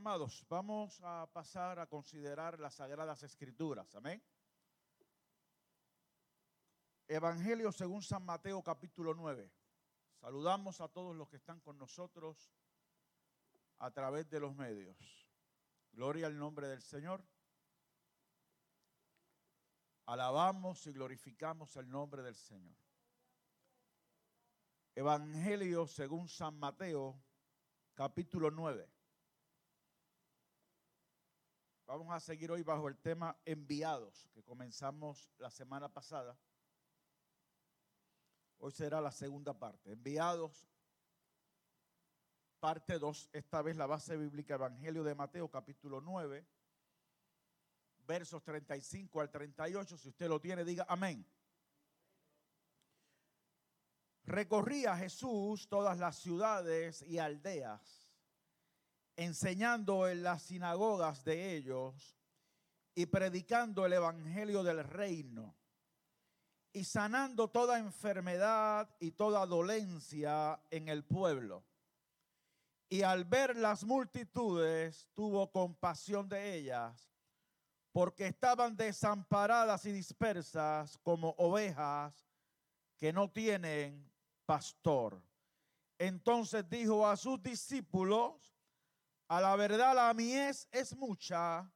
[0.00, 3.94] Amados, vamos a pasar a considerar las Sagradas Escrituras.
[3.94, 4.24] Amén.
[7.06, 9.52] Evangelio según San Mateo capítulo 9.
[10.18, 12.50] Saludamos a todos los que están con nosotros
[13.78, 14.96] a través de los medios.
[15.92, 17.22] Gloria al nombre del Señor.
[20.06, 22.78] Alabamos y glorificamos el nombre del Señor.
[24.94, 27.22] Evangelio según San Mateo
[27.92, 28.99] capítulo 9.
[31.90, 36.38] Vamos a seguir hoy bajo el tema enviados que comenzamos la semana pasada.
[38.58, 39.90] Hoy será la segunda parte.
[39.90, 40.68] Enviados,
[42.60, 46.46] parte 2, esta vez la base bíblica Evangelio de Mateo capítulo 9,
[48.06, 49.98] versos 35 al 38.
[49.98, 51.26] Si usted lo tiene, diga amén.
[54.22, 57.99] Recorría Jesús todas las ciudades y aldeas
[59.20, 62.16] enseñando en las sinagogas de ellos
[62.94, 65.54] y predicando el Evangelio del reino
[66.72, 71.66] y sanando toda enfermedad y toda dolencia en el pueblo.
[72.88, 77.12] Y al ver las multitudes, tuvo compasión de ellas,
[77.92, 82.26] porque estaban desamparadas y dispersas como ovejas
[82.96, 84.10] que no tienen
[84.46, 85.22] pastor.
[85.98, 88.59] Entonces dijo a sus discípulos,
[89.30, 91.72] a la verdad la mies es mucha,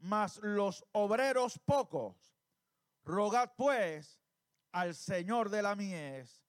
[0.00, 2.34] mas los obreros pocos.
[3.04, 4.20] Rogad pues
[4.72, 6.44] al Señor de la mies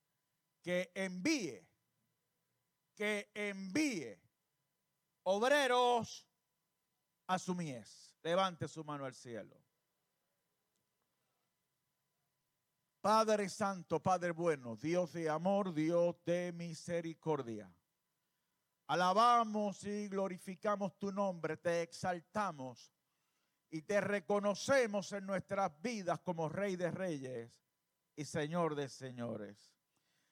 [0.63, 1.63] que envíe,
[2.95, 4.19] que envíe
[5.21, 6.27] obreros
[7.27, 8.17] a su mies.
[8.23, 9.55] Levante su mano al cielo.
[13.01, 17.71] Padre Santo, Padre bueno, Dios de amor, Dios de misericordia.
[18.87, 22.91] Alabamos y glorificamos tu nombre, te exaltamos
[23.69, 27.63] y te reconocemos en nuestras vidas como Rey de Reyes
[28.15, 29.73] y Señor de Señores.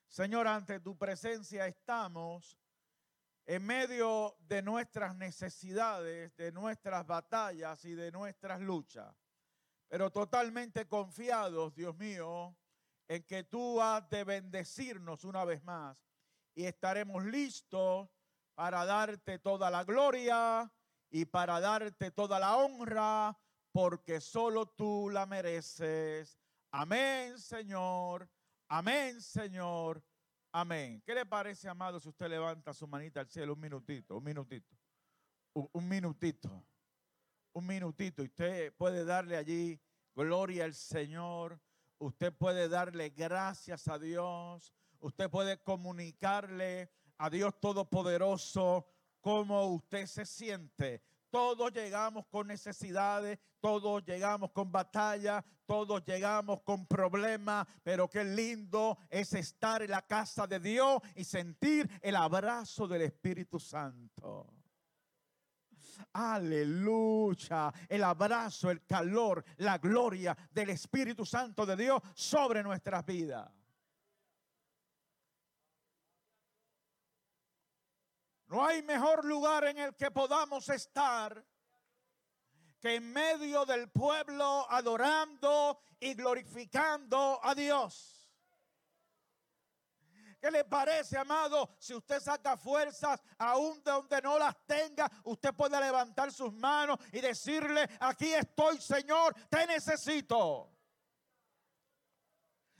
[0.07, 2.59] Señor, ante tu presencia estamos
[3.45, 9.15] en medio de nuestras necesidades, de nuestras batallas y de nuestras luchas,
[9.87, 12.55] pero totalmente confiados, Dios mío,
[13.07, 15.97] en que tú has de bendecirnos una vez más
[16.53, 18.09] y estaremos listos
[18.61, 20.71] para darte toda la gloria
[21.09, 23.35] y para darte toda la honra,
[23.71, 26.37] porque solo tú la mereces.
[26.69, 28.29] Amén, Señor.
[28.67, 30.03] Amén, Señor.
[30.51, 31.01] Amén.
[31.03, 34.77] ¿Qué le parece, amado, si usted levanta su manita al cielo un minutito, un minutito,
[35.53, 36.63] un, minutito,
[37.53, 38.21] un minutito?
[38.21, 39.81] Usted puede darle allí
[40.13, 41.59] gloria al Señor.
[41.97, 44.71] Usted puede darle gracias a Dios.
[44.99, 48.87] Usted puede comunicarle a Dios Todopoderoso
[49.21, 51.03] cómo usted se siente.
[51.29, 58.97] Todos llegamos con necesidades, todos llegamos con batalla, todos llegamos con problemas, pero qué lindo
[59.07, 64.51] es estar en la casa de Dios y sentir el abrazo del Espíritu Santo.
[66.13, 67.71] Aleluya.
[67.87, 73.60] El abrazo, el calor, la gloria del Espíritu Santo de Dios sobre nuestras vidas.
[78.51, 81.41] No hay mejor lugar en el que podamos estar
[82.81, 88.29] que en medio del pueblo adorando y glorificando a Dios.
[90.41, 91.77] ¿Qué le parece, amado?
[91.79, 96.97] Si usted saca fuerzas, aún de donde no las tenga, usted puede levantar sus manos
[97.13, 100.75] y decirle, aquí estoy, Señor, te necesito.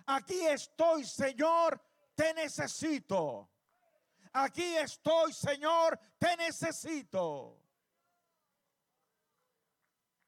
[0.08, 1.82] Aquí estoy, Señor,
[2.14, 3.51] te necesito.
[4.34, 7.58] Aquí estoy, Señor, te necesito.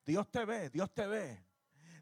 [0.05, 1.45] Dios te ve, Dios te ve.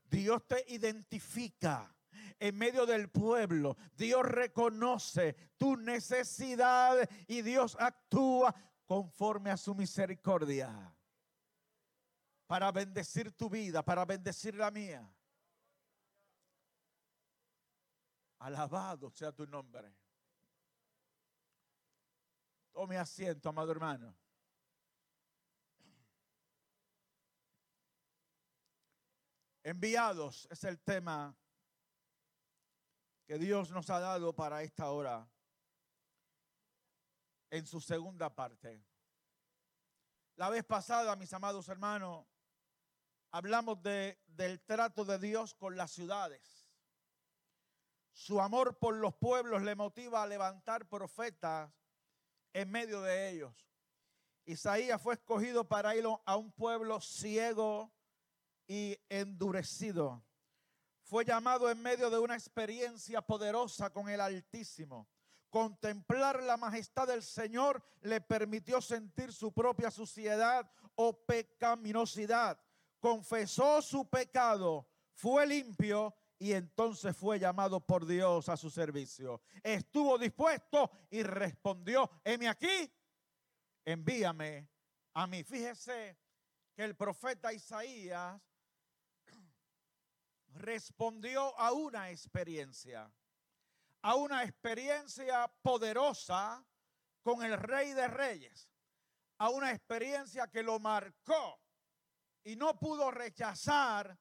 [0.05, 1.95] Dios te identifica
[2.39, 3.77] en medio del pueblo.
[3.95, 8.53] Dios reconoce tu necesidad y Dios actúa
[8.85, 10.93] conforme a su misericordia.
[12.47, 15.09] Para bendecir tu vida, para bendecir la mía.
[18.39, 19.93] Alabado sea tu nombre.
[22.81, 24.17] Tome asiento, amado hermano.
[29.61, 31.37] Enviados es el tema
[33.27, 35.29] que Dios nos ha dado para esta hora
[37.51, 38.83] en su segunda parte.
[40.35, 42.25] La vez pasada, mis amados hermanos,
[43.29, 46.67] hablamos de, del trato de Dios con las ciudades.
[48.11, 51.71] Su amor por los pueblos le motiva a levantar profetas
[52.53, 53.67] en medio de ellos.
[54.45, 57.91] Isaías fue escogido para ir a un pueblo ciego
[58.67, 60.23] y endurecido.
[61.03, 65.09] Fue llamado en medio de una experiencia poderosa con el Altísimo.
[65.49, 72.57] Contemplar la majestad del Señor le permitió sentir su propia suciedad o pecaminosidad.
[72.99, 79.41] Confesó su pecado, fue limpio y entonces fue llamado por Dios a su servicio.
[79.61, 82.91] Estuvo dispuesto y respondió, heme aquí,
[83.85, 84.67] envíame
[85.13, 85.43] a mí.
[85.43, 86.17] Fíjese
[86.73, 88.41] que el profeta Isaías
[90.55, 93.13] respondió a una experiencia,
[94.01, 96.65] a una experiencia poderosa
[97.21, 98.67] con el rey de reyes,
[99.37, 101.59] a una experiencia que lo marcó
[102.43, 104.17] y no pudo rechazar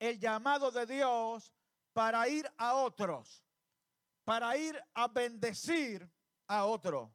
[0.00, 1.54] el llamado de Dios
[1.92, 3.44] para ir a otros,
[4.24, 6.08] para ir a bendecir
[6.46, 7.10] a otros.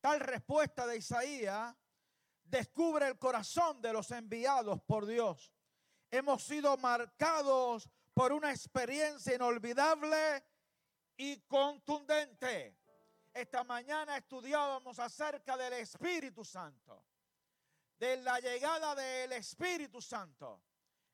[0.00, 1.74] Tal respuesta de Isaías
[2.44, 5.52] descubre el corazón de los enviados por Dios.
[6.10, 10.44] Hemos sido marcados por una experiencia inolvidable
[11.16, 12.76] y contundente.
[13.34, 17.04] Esta mañana estudiábamos acerca del Espíritu Santo,
[17.98, 20.62] de la llegada del Espíritu Santo.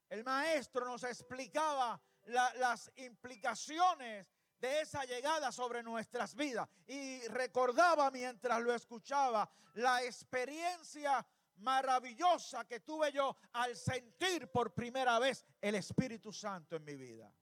[0.08, 4.26] El maestro nos explicaba las implicaciones
[4.60, 6.68] de esa llegada sobre nuestras vidas.
[6.86, 11.24] Y recordaba mientras lo escuchaba la experiencia
[11.56, 17.32] maravillosa que tuve yo al sentir por primera vez el Espíritu Santo en mi vida.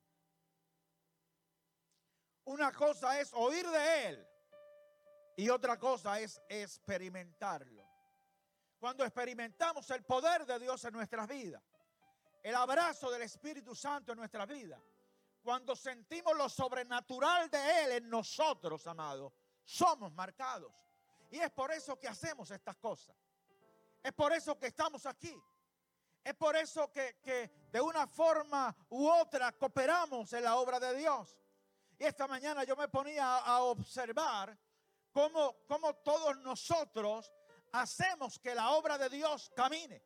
[2.45, 4.27] Una cosa es oír de Él
[5.37, 7.89] y otra cosa es experimentarlo.
[8.79, 11.63] Cuando experimentamos el poder de Dios en nuestras vidas,
[12.43, 14.81] el abrazo del Espíritu Santo en nuestras vidas,
[15.43, 19.33] cuando sentimos lo sobrenatural de Él en nosotros, amados,
[19.65, 20.73] somos marcados.
[21.31, 23.17] Y es por eso que hacemos estas cosas.
[24.03, 25.35] Es por eso que estamos aquí.
[26.25, 31.41] Es por eso que, de una forma u otra cooperamos en la obra de Dios.
[31.99, 34.57] Y esta mañana yo me ponía a, observar
[35.11, 37.33] cómo, cómo todos nosotros
[37.73, 40.03] hacemos que la obra de Dios camine.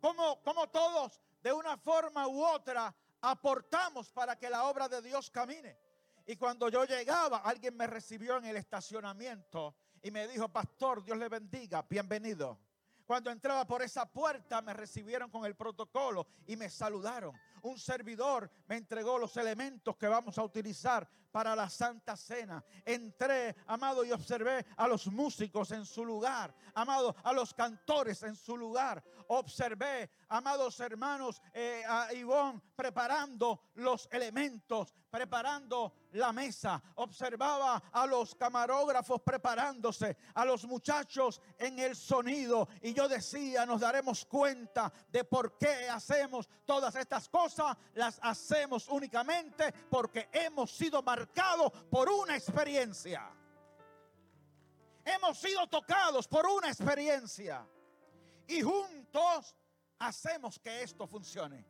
[0.00, 5.30] Cómo, cómo todos de una forma u otra aportamos para que la obra de Dios
[5.30, 5.78] camine.
[6.26, 11.18] Y cuando yo llegaba, alguien me recibió en el estacionamiento y me dijo, pastor, Dios
[11.18, 12.58] le bendiga, bienvenido.
[13.04, 17.38] Cuando entraba por esa puerta me recibieron con el protocolo y me saludaron.
[17.60, 22.64] Un servidor me entregó los elementos que vamos a utilizar para la Santa Cena.
[22.84, 28.36] Entré, amado, y observé a los músicos en su lugar, amado, a los cantores en
[28.36, 29.02] su lugar.
[29.26, 36.80] Observé, amados hermanos, eh, a Ivonne preparando los elementos, preparando la mesa.
[36.96, 42.68] Observaba a los camarógrafos preparándose, a los muchachos en el sonido.
[42.82, 47.76] Y yo decía, nos daremos cuenta de por qué hacemos todas estas cosas.
[47.94, 51.23] Las hacemos únicamente porque hemos sido marcados
[51.90, 53.30] por una experiencia.
[55.04, 57.66] Hemos sido tocados por una experiencia.
[58.46, 59.54] Y juntos
[59.98, 61.66] hacemos que esto funcione.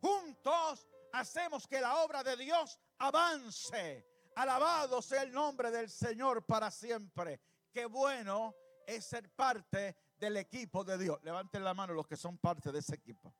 [0.00, 4.06] Juntos hacemos que la obra de Dios avance.
[4.36, 7.40] Alabado sea el nombre del Señor para siempre.
[7.72, 8.54] Qué bueno
[8.86, 11.18] es ser parte del equipo de Dios.
[11.22, 13.34] Levanten la mano los que son parte de ese equipo.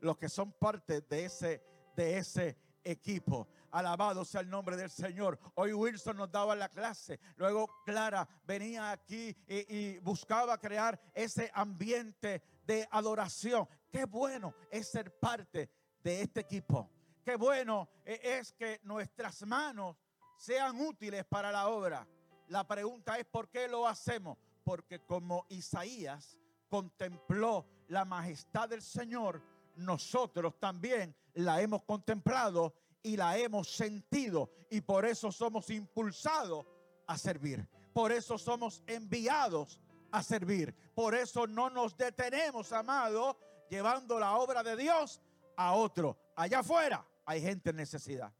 [0.00, 1.62] Los que son parte de ese,
[1.96, 3.48] de ese equipo.
[3.70, 5.38] Alabado sea el nombre del Señor.
[5.54, 7.18] Hoy Wilson nos daba la clase.
[7.36, 13.68] Luego Clara venía aquí y, buscaba crear ese ambiente de adoración.
[13.90, 15.70] Qué bueno es ser parte
[16.02, 16.90] de este equipo.
[17.24, 19.96] Qué bueno es que nuestras manos
[20.36, 22.06] sean útiles para la obra.
[22.48, 24.38] La pregunta es por qué lo hacemos.
[24.62, 26.38] Porque como Isaías
[26.68, 29.42] contempló la majestad del Señor,
[29.76, 36.66] nosotros también la hemos contemplado y la hemos sentido y por eso somos impulsados
[37.06, 37.68] a servir.
[37.92, 40.74] Por eso somos enviados a servir.
[40.94, 43.38] Por eso no nos detenemos, amado,
[43.68, 45.20] llevando la obra de Dios
[45.56, 46.18] a otro.
[46.36, 48.32] Allá afuera hay gente en necesidad.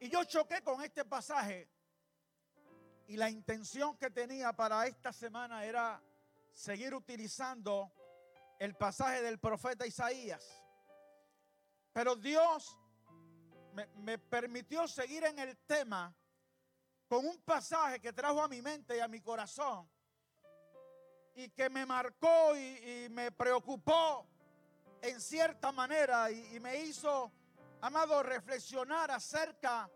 [0.00, 1.68] Y yo choqué con este pasaje
[3.06, 6.02] y la intención que tenía para esta semana era
[6.52, 7.92] seguir utilizando
[8.64, 10.62] el pasaje del profeta Isaías.
[11.92, 12.78] Pero Dios
[13.72, 16.14] me, permitió seguir en el tema
[17.06, 19.88] con un pasaje que trajo a mi mente y a mi corazón
[21.34, 24.26] y que me marcó y, me preocupó
[25.02, 27.30] en cierta manera y, y me hizo,
[27.82, 29.90] amado, reflexionar acerca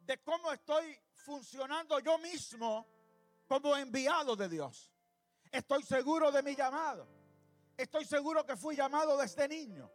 [0.00, 2.86] de cómo estoy funcionando yo mismo
[3.46, 4.92] como enviado de Dios.
[5.52, 7.19] Estoy seguro de mi llamado.
[7.80, 9.90] Estoy seguro que fui llamado desde niño.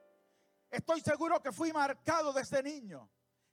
[0.72, 3.08] Estoy seguro que fui marcado desde niño.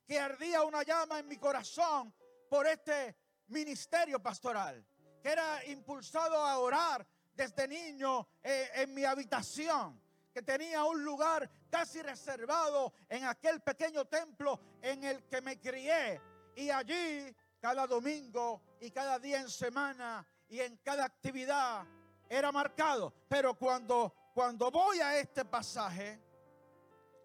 [0.06, 2.14] Que ardía una llama en mi corazón
[2.48, 3.14] por este
[3.48, 4.82] ministerio pastoral.
[5.22, 10.00] Que era impulsado a orar desde niño eh, en mi habitación.
[10.32, 16.22] Que tenía un lugar casi reservado en aquel pequeño templo en el que me crié.
[16.56, 21.86] Y allí cada domingo y cada día en semana y en cada actividad
[22.30, 23.12] era marcado.
[23.28, 26.20] Pero cuando, cuando voy a este pasaje,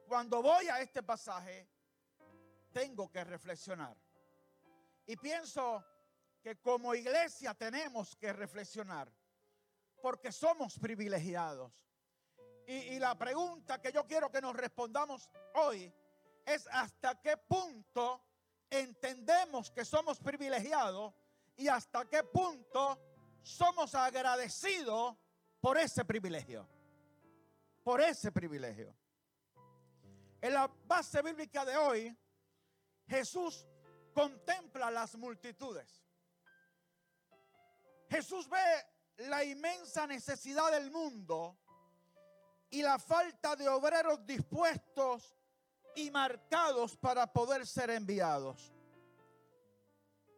[0.08, 1.68] cuando voy a este pasaje,
[2.72, 3.96] tengo que reflexionar.
[5.06, 5.84] Y pienso
[6.42, 9.12] que como iglesia tenemos que reflexionar,
[10.02, 11.72] porque somos privilegiados.
[12.68, 15.94] Y, la pregunta que yo quiero que nos respondamos hoy
[16.46, 18.22] es hasta qué punto
[18.70, 21.14] entendemos que somos privilegiados
[21.56, 23.00] y hasta qué punto
[23.42, 25.16] somos agradecidos
[25.62, 26.68] por ese privilegio.
[27.88, 28.94] Por ese privilegio.
[30.42, 32.18] En la base bíblica de hoy,
[33.08, 33.66] Jesús
[34.14, 36.04] contempla las multitudes.
[38.10, 41.58] Jesús ve la inmensa necesidad del mundo
[42.70, 45.34] y la falta de obreros dispuestos
[45.96, 48.74] y marcados para poder ser enviados.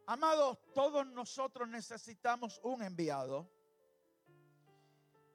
[0.06, 3.50] Amados, todos nosotros necesitamos un enviado.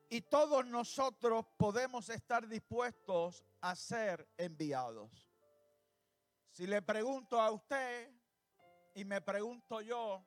[0.09, 5.29] Y todos nosotros podemos estar dispuestos a ser enviados.
[6.51, 8.11] Si le pregunto a usted
[8.93, 10.25] y me pregunto yo,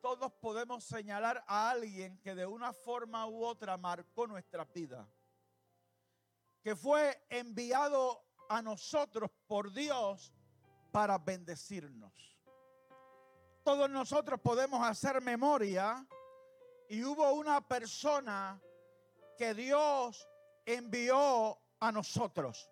[0.00, 5.08] todos podemos señalar a alguien que de una forma u otra marcó nuestra vida.
[6.62, 10.32] Que fue enviado a nosotros por Dios
[10.92, 12.38] para bendecirnos.
[13.62, 16.06] Todos nosotros podemos hacer memoria
[16.88, 18.60] y hubo una persona
[19.36, 20.28] que Dios
[20.64, 22.70] envió a nosotros,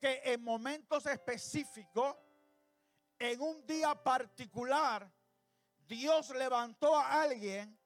[0.00, 2.16] que en momentos específicos,
[3.18, 5.10] en un día particular,
[5.86, 7.78] Dios levantó a alguien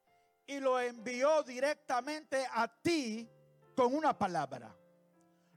[0.46, 3.30] y lo envió directamente a ti
[3.76, 4.76] con una palabra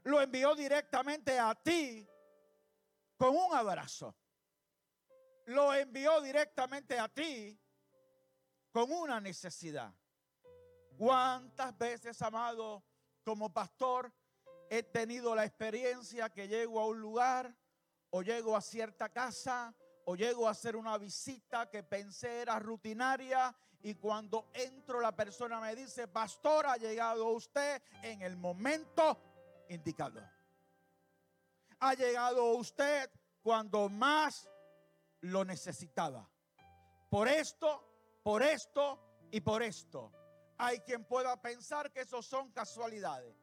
[0.04, 2.06] lo envió directamente a ti
[3.16, 4.14] con un abrazo.
[5.46, 7.58] Lo envió directamente a ti
[8.74, 9.94] con una necesidad.
[10.98, 12.82] ¿Cuántas veces, amado,
[13.24, 14.12] como pastor,
[14.68, 17.56] he tenido la experiencia que llego a un lugar
[18.10, 19.72] o llego a cierta casa
[20.06, 25.60] o llego a hacer una visita que pensé era rutinaria y cuando entro la persona
[25.60, 29.20] me dice, pastor, ha llegado usted en el momento
[29.68, 30.20] indicado.
[31.78, 33.08] Ha llegado usted
[33.40, 34.48] cuando más
[35.20, 36.28] lo necesitaba.
[37.08, 37.93] Por esto,
[38.24, 38.98] por esto
[39.30, 40.10] y por esto.
[40.58, 43.36] Hay quien pueda pensar que eso son casualidades.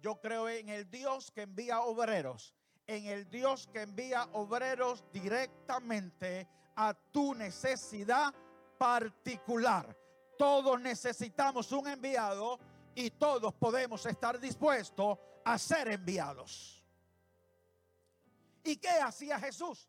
[0.00, 2.54] Yo creo en el Dios que envía obreros,
[2.86, 8.32] en el Dios que envía obreros directamente a tu necesidad
[8.78, 9.96] particular.
[10.36, 12.60] Todos necesitamos un enviado
[12.94, 16.84] y todos podemos estar dispuestos a ser enviados.
[18.64, 19.88] ¿Y qué hacía Jesús?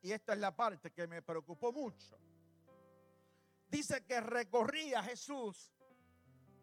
[0.00, 2.16] Y esta es la parte que me preocupó mucho.
[3.68, 5.70] Dice que recorría Jesús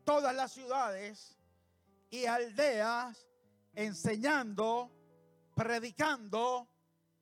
[0.03, 1.37] todas las ciudades
[2.09, 3.27] y aldeas
[3.73, 4.91] enseñando,
[5.55, 6.69] predicando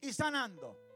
[0.02, 0.90] y sanando.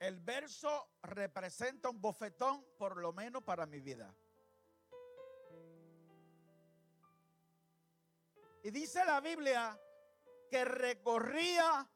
[0.00, 4.14] El verso representa un bofetón, por lo menos para mi vida.
[8.62, 9.78] Y dice la Biblia
[10.50, 11.86] que recorría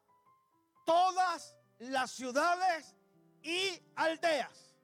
[0.85, 2.95] todas las ciudades
[3.43, 4.77] y aldeas.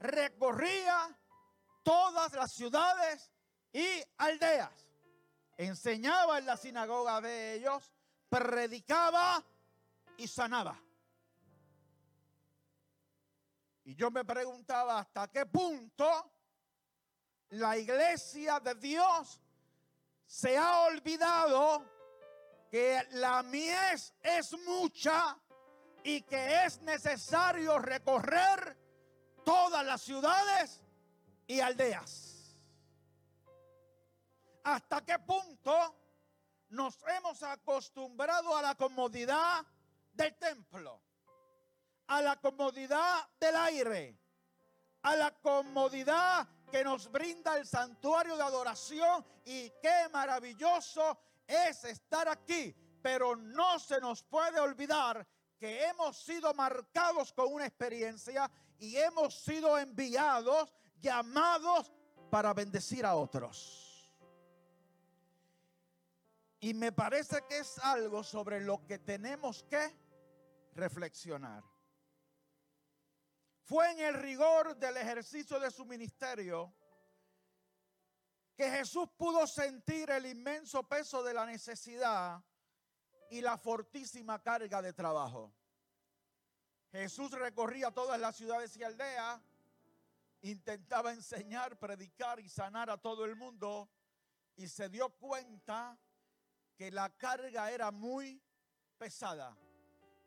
[0.00, 1.16] Recorría
[1.82, 3.30] todas las ciudades
[3.72, 3.86] y
[4.18, 4.90] aldeas.
[5.56, 7.92] Enseñaba en la sinagoga de ellos,
[8.28, 9.42] predicaba
[10.16, 10.80] y sanaba.
[13.84, 16.32] Y yo me preguntaba hasta qué punto
[17.50, 19.40] la iglesia de Dios
[20.26, 21.84] se ha olvidado
[22.74, 25.38] que la mies es mucha
[26.02, 28.76] y que es necesario recorrer
[29.44, 30.82] todas las ciudades
[31.46, 32.58] y aldeas.
[34.64, 35.94] ¿Hasta qué punto
[36.70, 39.64] nos hemos acostumbrado a la comodidad
[40.12, 41.00] del templo?
[42.08, 44.18] a la comodidad del aire,
[45.02, 52.28] a la comodidad que nos brinda el santuario de adoración y qué maravilloso es estar
[52.28, 52.74] aquí.
[53.02, 55.26] Pero no se nos puede olvidar
[55.58, 61.92] que hemos sido marcados con una experiencia y hemos sido enviados, llamados
[62.30, 64.10] para bendecir a otros.
[66.60, 69.94] Y me parece que es algo sobre lo que tenemos que
[70.74, 71.62] reflexionar.
[73.64, 76.72] Fue en el rigor del ejercicio de su ministerio
[78.56, 82.42] que Jesús pudo sentir el inmenso peso de la necesidad
[83.30, 85.52] y la fortísima carga de trabajo.
[86.92, 89.40] Jesús recorría todas las ciudades y aldeas,
[90.42, 93.90] intentaba enseñar, predicar y sanar a todo el mundo
[94.56, 95.98] y se dio cuenta
[96.76, 98.40] que la carga era muy
[98.98, 99.56] pesada,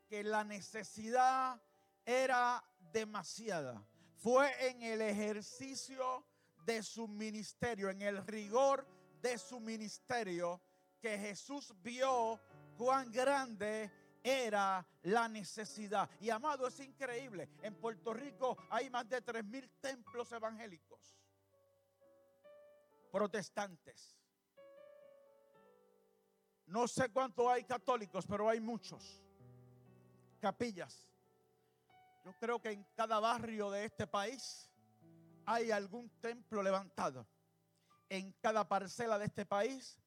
[0.06, 1.62] que la necesidad
[2.04, 3.82] era demasiada.
[4.16, 6.26] Fue en el ejercicio
[6.68, 8.86] de su ministerio, en el rigor
[9.22, 10.60] de su ministerio,
[11.00, 12.38] que Jesús vio
[12.76, 13.90] cuán grande
[14.22, 16.10] era la necesidad.
[16.20, 17.48] Y amado, es increíble.
[17.62, 21.16] En Puerto Rico hay más de tres mil templos evangélicos,
[23.10, 24.14] protestantes.
[26.66, 29.24] No sé cuánto hay católicos, pero hay muchos.
[30.38, 31.08] Capillas.
[32.26, 34.68] Yo creo que en cada barrio de este país
[35.48, 37.26] hay algún templo levantado.
[38.10, 39.98] En cada parcela de este país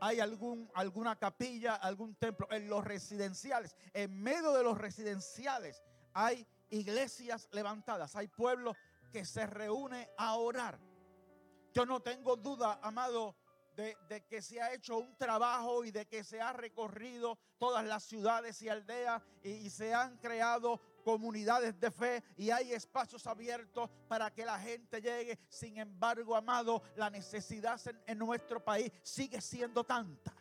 [0.00, 2.48] hay algún, alguna capilla, algún templo.
[2.50, 5.82] En los residenciales, en medio de los residenciales,
[6.14, 8.16] hay iglesias levantadas.
[8.16, 8.74] Hay pueblos
[9.12, 10.80] que se reúnen a orar.
[11.74, 13.36] Yo no tengo duda, amado,
[13.76, 18.02] de, que se ha hecho un trabajo y de que se ha recorrido todas las
[18.04, 24.32] ciudades y aldeas y se han creado comunidades de fe y hay espacios abiertos para
[24.32, 25.38] que la gente llegue.
[25.48, 30.34] Sin embargo, amado, la necesidad en, nuestro país sigue siendo tanta.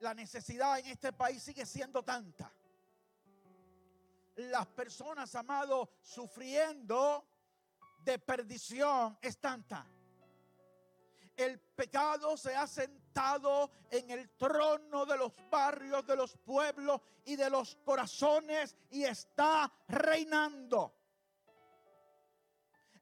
[0.00, 2.52] La necesidad en este país sigue siendo tanta.
[4.36, 7.26] Las personas, amado, sufriendo
[8.04, 9.84] de perdición es tanta
[11.38, 12.66] el pecado se ha
[13.90, 19.70] en el trono de los barrios, de los pueblos y de los corazones y está
[19.88, 20.94] reinando.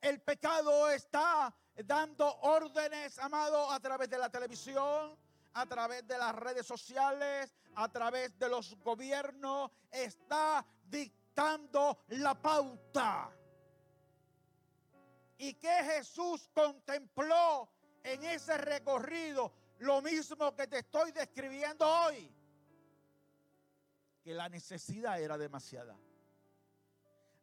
[0.01, 5.19] El pecado está dando órdenes, amado, a través de la televisión,
[5.53, 13.31] a través de las redes sociales, a través de los gobiernos, está dictando la pauta.
[15.39, 17.69] Y que Jesús contempló
[18.03, 22.33] en ese recorrido lo mismo que te estoy describiendo hoy.
[24.23, 25.97] Que la necesidad era demasiada.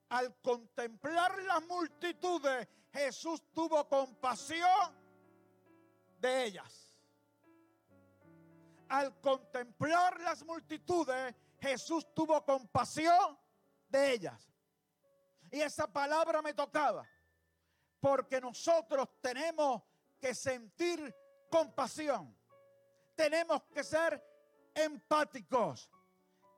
[0.09, 4.93] Al contemplar las multitudes, Jesús tuvo compasión
[6.19, 6.89] de ellas.
[8.89, 13.39] Al contemplar las multitudes, Jesús tuvo compasión
[13.89, 14.53] de ellas.
[15.51, 17.07] Y esa palabra me tocaba,
[17.99, 19.81] porque nosotros tenemos
[20.19, 21.15] que sentir
[21.53, 22.35] compasión.
[23.15, 24.19] Tenemos que ser
[24.73, 25.87] empáticos.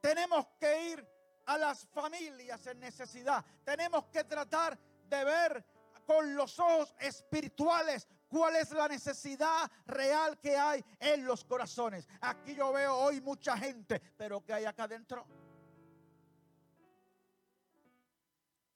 [0.01, 1.08] Tenemos que ir
[1.47, 3.43] a las familias en necesidad.
[3.65, 4.79] Tenemos que tratar
[5.10, 5.65] de ver
[6.05, 12.08] con los ojos espirituales cuál es la necesidad real que hay en los corazones.
[12.21, 15.27] Aquí yo veo hoy mucha gente, pero ¿qué hay acá adentro?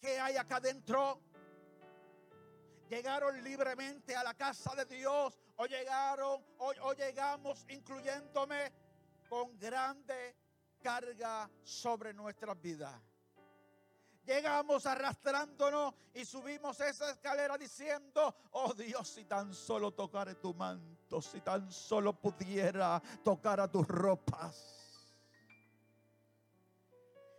[0.01, 1.21] ¿Qué hay acá adentro?
[2.89, 8.71] llegaron libremente a la casa de Dios o llegaron o, llegamos incluyéndome
[9.27, 10.35] con grande
[10.81, 12.95] carga sobre nuestras vidas.
[14.25, 21.21] Llegamos arrastrándonos y subimos esa escalera diciendo, oh Dios, si tan solo tocara tu manto,
[21.21, 25.11] si tan solo pudiera tocar a tus ropas.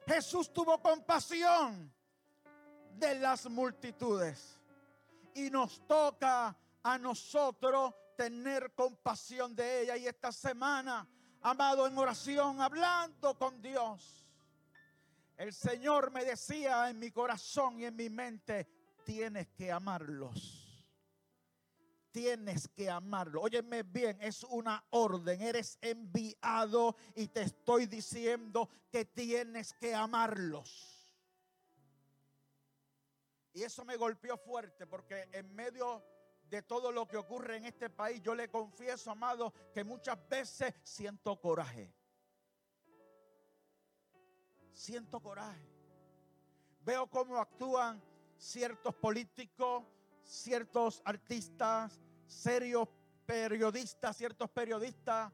[0.07, 1.91] Jesús tuvo compasión
[2.97, 4.61] de las multitudes
[5.35, 9.97] y nos toca a nosotros tener compasión de ella.
[9.97, 11.09] Y esta semana,
[11.41, 14.27] amado, en oración, hablando con Dios,
[15.39, 18.69] el Señor me decía en mi corazón y en mi mente,
[19.07, 20.87] tienes que amarlos.
[22.11, 23.41] Tienes que amarlo.
[23.41, 25.41] Óyeme bien, es una orden.
[25.41, 31.11] Eres enviado y te estoy diciendo que tienes que amarlos.
[33.55, 36.05] Y eso me golpeó fuerte porque en medio
[36.51, 40.75] de todo lo que ocurre en este país, yo le confieso, amado, que muchas veces
[40.83, 41.95] siento coraje.
[44.73, 45.65] Siento coraje.
[46.83, 48.03] Veo cómo actúan
[48.37, 49.85] ciertos políticos,
[50.25, 52.89] ciertos artistas, serios
[53.27, 55.33] periodistas, ciertos periodistas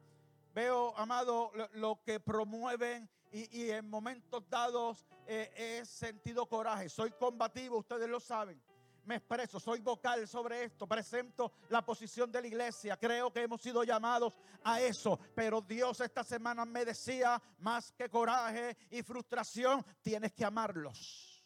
[0.56, 6.88] Veo, amado, lo, que promueven y, en momentos dados eh, he sentido coraje.
[6.88, 8.58] Soy combativo, ustedes lo saben
[9.06, 13.62] me expreso, soy vocal sobre esto, presento la posición de la iglesia, creo que hemos
[13.62, 19.84] sido llamados a eso, pero Dios esta semana me decía, más que coraje y frustración,
[20.02, 21.44] tienes que amarlos.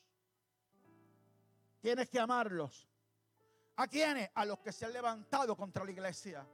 [1.81, 2.89] Tienes que amarlos.
[3.77, 4.31] ¿A quiénes?
[4.35, 6.47] A los que se han levantado contra la iglesia.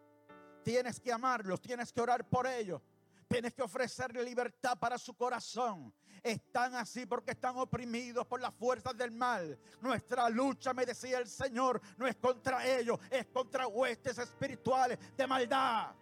[0.62, 2.80] Tienes que amarlos, tienes que orar por ellos.
[3.28, 5.92] Tienes que ofrecerle libertad para su corazón.
[6.22, 9.58] Están así porque están oprimidos por las fuerzas del mal.
[9.80, 15.26] Nuestra lucha, me decía el Señor, no es contra ellos, es contra huestes espirituales de
[15.26, 15.92] maldad.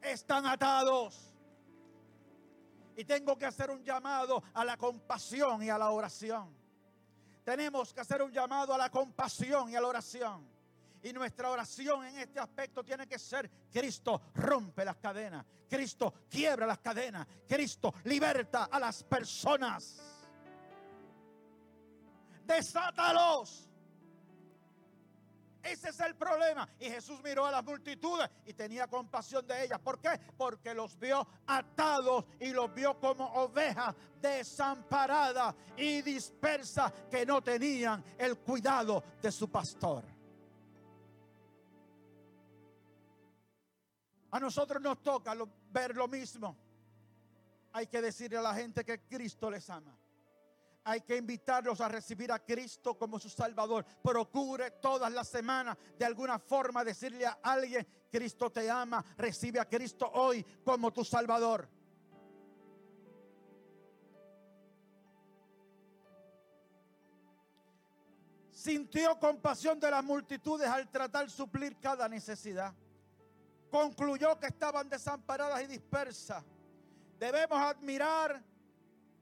[0.00, 1.34] Están atados.
[2.96, 6.56] Y tengo que hacer un llamado a la compasión y a la oración.
[7.44, 10.55] Tenemos que hacer un llamado a la compasión y a la oración.
[11.06, 16.66] Y nuestra oración en este aspecto tiene que ser, Cristo rompe las cadenas, Cristo quiebra
[16.66, 20.02] las cadenas, Cristo liberta a las personas.
[22.44, 23.68] Desátalos.
[25.62, 26.68] Ese es el problema.
[26.80, 29.78] Y Jesús miró a las multitudes y tenía compasión de ellas.
[29.78, 30.20] ¿Por qué?
[30.36, 38.02] Porque los vio atados y los vio como ovejas desamparadas y dispersas que no tenían
[38.18, 40.15] el cuidado de su pastor.
[44.36, 45.34] A nosotros nos toca
[45.70, 46.54] ver lo mismo.
[47.72, 49.96] Hay que decirle a la gente que Cristo les ama.
[50.84, 53.86] Hay que invitarlos a recibir a Cristo como su Salvador.
[54.02, 59.64] Procure todas las semanas de alguna forma decirle a alguien, Cristo te ama, recibe a
[59.64, 61.66] Cristo hoy como tu Salvador.
[68.50, 72.74] Sintió compasión de las multitudes al tratar suplir cada necesidad
[73.70, 76.44] concluyó que estaban desamparadas y dispersas.
[77.18, 78.42] Debemos admirar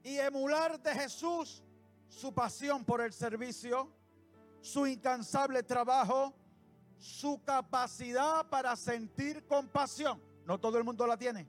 [0.03, 1.63] y emular de Jesús
[2.07, 3.89] su pasión por el servicio,
[4.61, 6.33] su incansable trabajo,
[6.97, 10.21] su capacidad para sentir compasión.
[10.45, 11.47] No todo el mundo la tiene.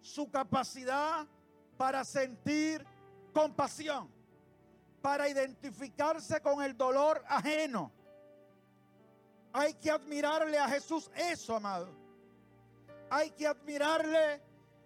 [0.00, 1.26] Su capacidad
[1.76, 2.86] para sentir
[3.32, 4.10] compasión,
[5.02, 7.92] para identificarse con el dolor ajeno
[9.52, 11.88] hay que admirarle a Jesús eso, amado.
[13.10, 14.42] Hay que admirarle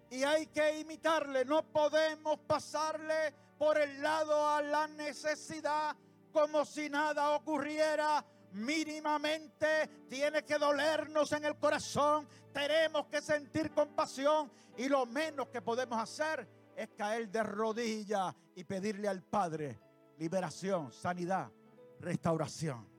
[0.09, 1.45] y hay que imitarle.
[1.45, 5.95] No podemos pasarle por el lado a la necesidad
[6.31, 8.25] como si nada ocurriera.
[8.53, 12.27] Mínimamente tiene que dolernos en el corazón.
[12.53, 18.63] Tenemos que sentir compasión y lo menos que podemos hacer es caer de rodillas y
[18.63, 19.79] pedirle al Padre
[20.17, 21.51] liberación, sanidad,
[21.99, 22.94] restauración.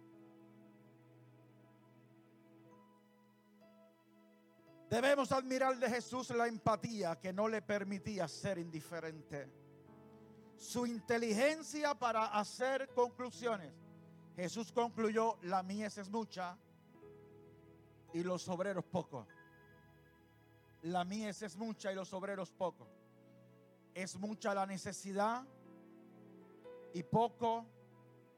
[4.88, 9.50] Debemos admirar de Jesús la empatía que no le permitía ser indiferente.
[10.56, 13.72] Su inteligencia para hacer conclusiones.
[14.36, 16.56] Jesús concluyó, la mies es mucha
[18.12, 19.26] y los obreros pocos.
[20.82, 22.88] La mies es mucha y los obreros pocos.
[23.92, 25.44] Es mucha la necesidad
[26.94, 27.66] y poco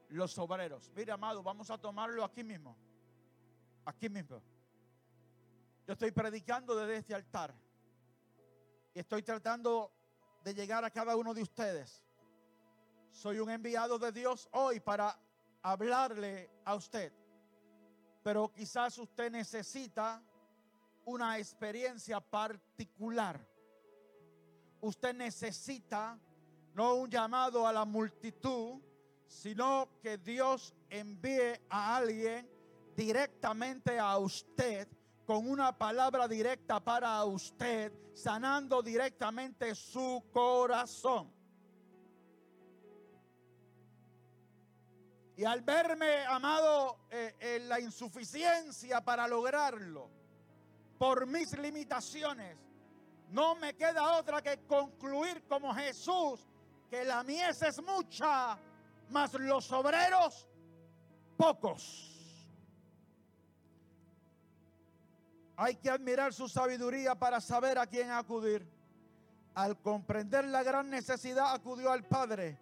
[0.09, 0.91] los obreros.
[0.95, 2.75] Mira, amado, vamos a tomarlo aquí mismo.
[3.85, 4.41] Aquí mismo.
[5.89, 7.51] Yo estoy predicando desde este altar.
[8.93, 9.91] Y estoy tratando
[10.43, 12.03] de llegar a cada uno de ustedes.
[13.09, 15.19] Soy un enviado de Dios hoy para
[15.63, 17.11] hablarle a usted.
[18.21, 20.21] Pero quizás usted necesita
[21.05, 23.43] una experiencia particular.
[24.81, 26.19] Usted necesita
[26.75, 28.79] no un llamado a la multitud,
[29.25, 32.47] sino que Dios envíe a alguien
[32.95, 34.87] directamente a usted
[35.29, 41.31] con una palabra directa para usted, sanando directamente su corazón.
[45.37, 50.09] Y al verme, amado, eh, en la insuficiencia para lograrlo,
[50.97, 52.57] por mis limitaciones,
[53.29, 56.43] no me queda otra que concluir como Jesús,
[56.89, 58.57] que la mies es mucha,
[59.09, 60.47] mas los obreros
[61.37, 62.08] pocos.
[65.61, 68.65] Hay que admirar su sabiduría para saber a quién acudir.
[69.53, 72.57] Al comprender la gran necesidad, acudió al Padre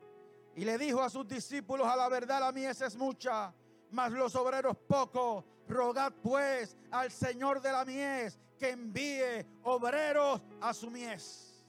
[0.56, 3.54] y le dijo a sus discípulos, a la verdad la mies es mucha,
[3.92, 5.46] mas los obreros pocos.
[5.68, 11.64] Rogad pues al Señor de la mies que envíe obreros a su mies.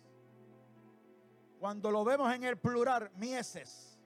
[1.60, 4.00] Cuando lo vemos en el plural, mieses,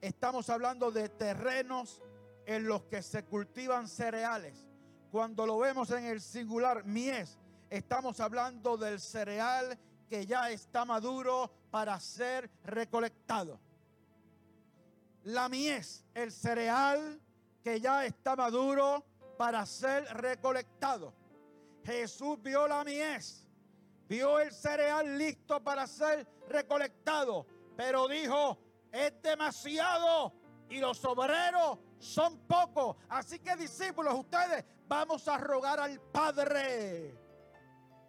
[0.00, 2.02] estamos hablando de terrenos
[2.46, 4.71] en los que se cultivan cereales
[5.12, 11.52] cuando lo vemos en el singular, mies, estamos hablando del cereal que ya está maduro
[11.70, 13.60] para ser recolectado.
[15.24, 17.20] La mies, el cereal
[17.62, 19.04] que ya está maduro
[19.36, 21.12] para ser recolectado.
[21.84, 23.46] Jesús vio la mies,
[24.08, 27.46] vio el cereal listo para ser recolectado,
[27.76, 28.58] pero dijo,
[28.90, 30.32] es demasiado
[30.70, 32.96] y los obreros son pocos.
[33.10, 37.18] Así que discípulos, ustedes vamos a rogar al Padre.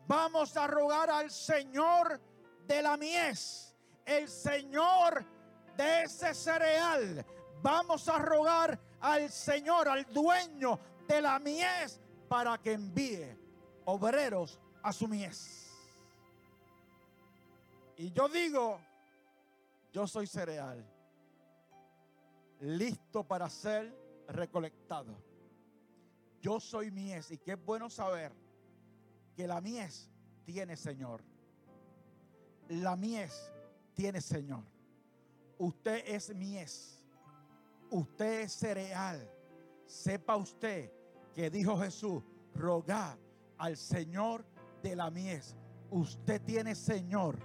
[0.06, 2.20] Vamos a rogar al Señor
[2.68, 3.74] de la mies,
[4.06, 5.26] el Señor
[5.78, 7.26] de ese cereal.
[7.62, 13.34] Vamos a rogar al Señor, al dueño de la mies, para que envíe
[13.86, 15.72] obreros a su mies.
[17.96, 18.82] Y yo digo,
[19.94, 20.86] yo soy cereal,
[22.60, 23.96] listo para ser
[24.28, 25.33] recolectado.
[26.44, 28.34] Yo soy mies y qué bueno saber
[29.34, 30.12] que la mies
[30.44, 31.24] tiene Señor.
[32.68, 33.50] La mies
[33.94, 34.66] tiene Señor.
[35.58, 37.02] Usted es mies.
[37.90, 39.26] Usted es cereal.
[39.86, 40.92] Sepa usted
[41.34, 42.22] que dijo Jesús,
[42.54, 43.18] rogad
[43.58, 44.44] al Señor
[44.82, 45.56] de la mies.
[45.92, 47.40] Usted tiene Señor.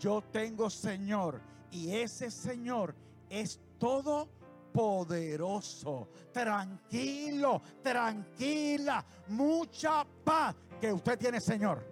[0.00, 1.42] Yo tengo Señor.
[1.70, 2.94] Y ese Señor
[3.28, 4.30] es todo
[4.78, 6.08] poderoso.
[6.32, 9.04] Tranquilo, tranquila.
[9.26, 11.82] Mucha paz que usted tiene Señor.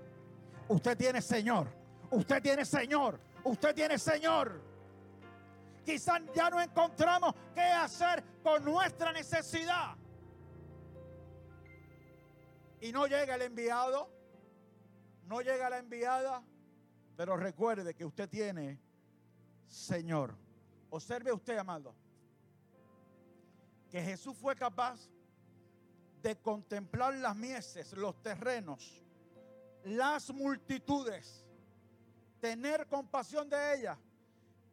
[0.68, 1.66] Usted tiene Señor.
[2.12, 3.18] Usted tiene Señor.
[3.42, 4.62] Usted tiene Señor.
[5.84, 9.96] Quizás ya no encontramos qué hacer con nuestra necesidad.
[12.80, 14.08] Y no llega el enviado.
[15.24, 16.40] No llega la enviada.
[17.16, 18.80] Pero recuerde que usted tiene
[19.66, 20.36] Señor.
[20.90, 21.96] Observe usted, amado,
[23.96, 25.08] que Jesús fue capaz
[26.20, 29.02] de contemplar las mieses, los terrenos,
[29.84, 31.46] las multitudes,
[32.38, 33.96] tener compasión de ellas.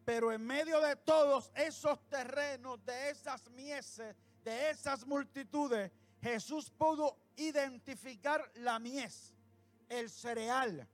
[0.04, 5.90] Pero en medio de todos esos terrenos, de esas mieses, de esas multitudes,
[6.22, 9.34] Jesús pudo identificar la mies,
[9.88, 10.86] el cereal,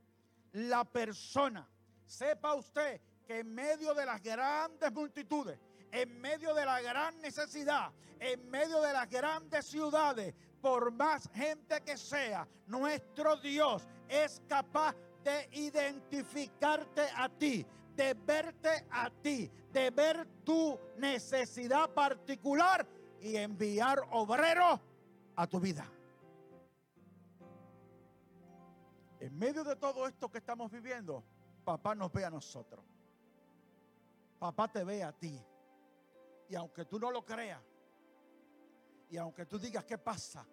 [0.52, 1.68] la persona.
[2.06, 5.58] Sepa usted que en medio de las grandes multitudes,
[5.92, 11.82] en medio de la gran necesidad, en medio de las grandes ciudades, por más gente
[11.82, 19.90] que sea, nuestro Dios es capaz de identificarte a ti, de verte a ti, de
[19.92, 22.86] ver tu necesidad particular
[23.22, 24.80] y enviar obreros
[25.36, 25.86] a tu vida.
[29.20, 31.24] En medio de todo esto que estamos viviendo,
[31.66, 32.84] papá nos ve a nosotros.
[34.40, 35.42] Papá te ve a ti.
[36.50, 37.62] Y aunque tú no lo creas,
[39.10, 40.46] y aunque tú digas qué pasa,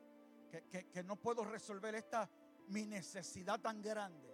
[0.51, 2.31] que, no puedo resolver esta
[2.69, 4.31] mi necesidad tan grande,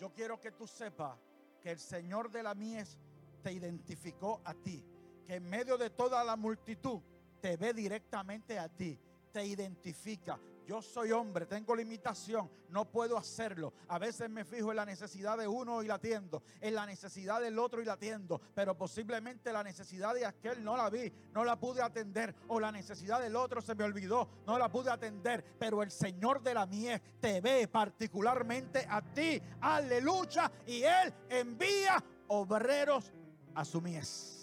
[0.00, 1.18] yo quiero que tú sepas
[1.60, 2.98] que el Señor de la mies
[3.42, 4.84] te identificó a ti,
[5.26, 7.00] que en medio de toda la multitud
[7.40, 8.98] te ve directamente a ti,
[9.32, 13.72] te identifica, yo soy hombre, tengo limitación, no puedo hacerlo.
[13.88, 17.40] A veces me fijo en la necesidad de uno y la atiendo, en la necesidad
[17.40, 21.44] del otro y la atiendo, pero posiblemente la necesidad de aquel no la vi, no
[21.44, 25.44] la pude atender, o la necesidad del otro se me olvidó, no la pude atender,
[25.58, 32.02] pero el Señor de la mies te ve particularmente a ti, aleluya, y Él envía
[32.28, 33.12] obreros
[33.54, 34.38] a su mies.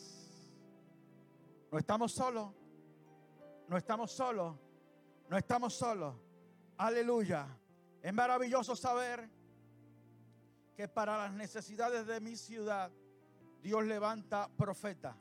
[1.71, 2.51] No estamos solos,
[3.67, 4.68] no estamos solos
[5.29, 6.15] no estamos solos.
[6.77, 7.47] Aleluya.
[8.01, 9.29] Es maravilloso saber
[10.75, 12.91] que para las necesidades de mi ciudad
[13.61, 15.15] Dios levanta profetas.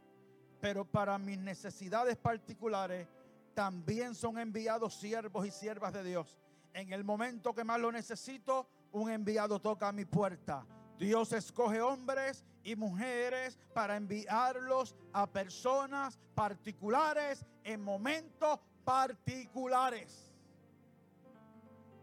[0.60, 3.06] Pero para mis necesidades particulares
[3.54, 6.38] también son enviados siervos y siervas de Dios.
[6.72, 10.64] En el momento que más lo necesito, un enviado toca a mi puerta.
[10.96, 18.58] Dios escoge hombres y mujeres para enviarlos a personas particulares en momentos
[18.88, 20.32] particulares.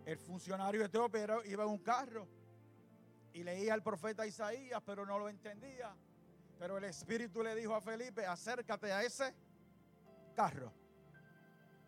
[0.06, 2.28] El funcionario etíope iba en un carro
[3.34, 5.98] y leía al profeta Isaías, pero no lo entendía.
[6.60, 9.34] Pero el Espíritu le dijo a Felipe, acércate a ese
[10.36, 10.72] carro.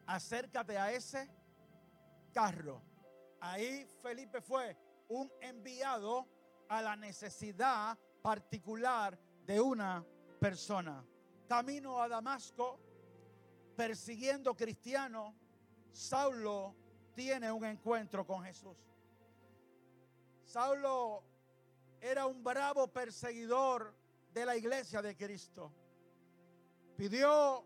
[0.08, 1.30] Acércate a ese
[2.34, 2.82] carro.
[3.40, 4.76] Ahí Felipe fue
[5.10, 6.28] un enviado
[6.70, 10.04] a la necesidad particular de una
[10.40, 11.06] persona.
[11.48, 12.87] Camino a Damasco,
[13.78, 15.36] persiguiendo cristianos,
[15.92, 16.76] Saulo
[17.14, 18.76] tiene un encuentro con Jesús.
[20.44, 21.24] Saulo
[22.02, 23.94] era un bravo perseguidor
[24.34, 25.72] de la iglesia de Cristo.
[26.98, 27.64] Pidió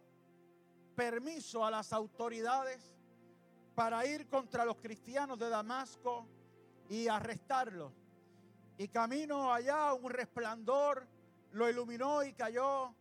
[0.96, 2.98] permiso a las autoridades
[3.74, 6.28] para ir contra los cristianos de Damasco
[6.90, 7.94] y arrestarlos.
[8.78, 11.08] Y camino allá un resplandor
[11.52, 12.94] lo iluminó y cayó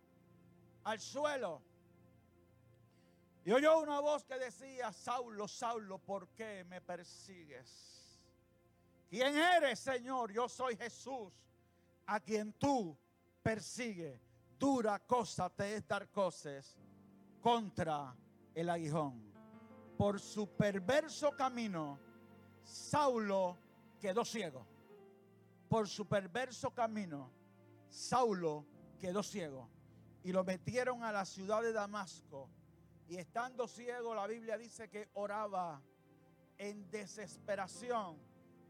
[0.85, 1.70] al suelo.
[3.43, 8.19] Y oyó una voz que decía, Saulo, Saulo, ¿por qué me persigues?
[9.09, 10.31] ¿Quién eres, Señor?
[10.31, 11.33] Yo soy Jesús,
[12.05, 12.95] a quien tú
[13.41, 14.21] persigues.
[14.59, 16.77] Dura cosa te es dar cosas
[17.41, 18.15] contra
[18.53, 19.33] el aguijón.
[19.97, 21.99] Por su perverso camino,
[22.63, 23.57] Saulo
[23.99, 24.67] quedó ciego.
[25.67, 27.31] Por su perverso camino,
[27.89, 28.67] Saulo
[28.99, 29.67] quedó ciego.
[30.23, 32.47] Y lo metieron a la ciudad de Damasco
[33.11, 35.83] y estando ciego, la Biblia dice que oraba
[36.57, 38.17] en desesperación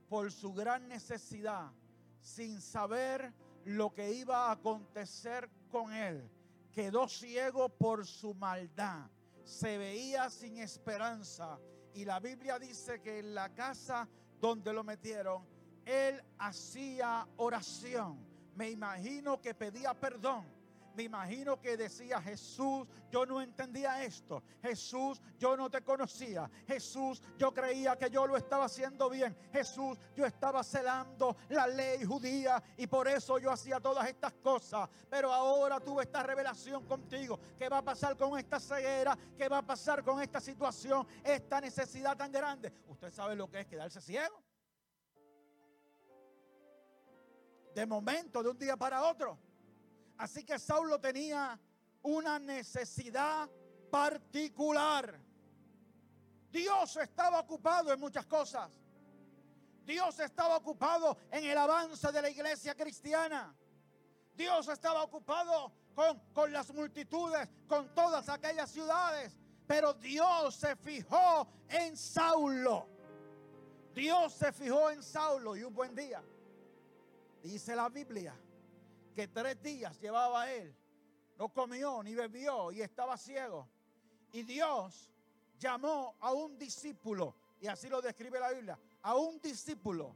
[0.10, 1.71] por su gran necesidad,
[2.19, 3.32] sin saber
[3.65, 6.27] lo que iba a acontecer con él.
[6.71, 9.12] Quedó ciego por su maldad.
[9.43, 11.60] Se veía sin esperanza.
[11.93, 15.45] Y la Biblia dice que en la casa donde lo metieron,
[15.86, 18.25] él hacía oración.
[18.56, 20.61] Me imagino que pedía perdón
[20.95, 24.43] me imagino que decía, Jesús, yo no entendía esto.
[24.62, 26.49] Jesús, yo no te conocía.
[26.67, 29.36] Jesús, yo creía que yo lo estaba haciendo bien.
[29.51, 34.89] Jesús, yo estaba celando la ley judía y por eso yo hacía todas estas cosas.
[35.10, 37.39] Pero ahora tuve esta revelación contigo.
[37.58, 39.17] ¿Qué va a pasar con esta ceguera?
[39.38, 41.08] ¿Qué va a pasar con esta situación?
[41.23, 42.73] Esta necesidad tan grande.
[42.88, 44.43] ¿Usted sabe lo que es quedarse ciego?
[47.73, 49.39] De momento, de un día para otro.
[50.21, 51.60] Así que Saulo tenía
[52.03, 53.49] una necesidad
[53.89, 55.19] particular.
[56.51, 58.69] Dios estaba ocupado en muchas cosas.
[59.84, 63.51] Dios estaba ocupado en el avance de la iglesia cristiana.
[64.36, 69.36] Dios estaba ocupado con, con, las multitudes, con todas aquellas ciudades.
[69.65, 72.88] Pero Dios se fijó en Saulo.
[73.95, 76.21] Dios se fijó en Saulo y un buen día.
[77.41, 78.36] Dice la Biblia
[79.12, 80.76] que tres días llevaba él.
[81.38, 83.67] No comió ni bebió y estaba ciego.
[84.32, 85.10] Y Dios
[85.60, 90.15] llamó a un discípulo, y así lo describe la Biblia, a un discípulo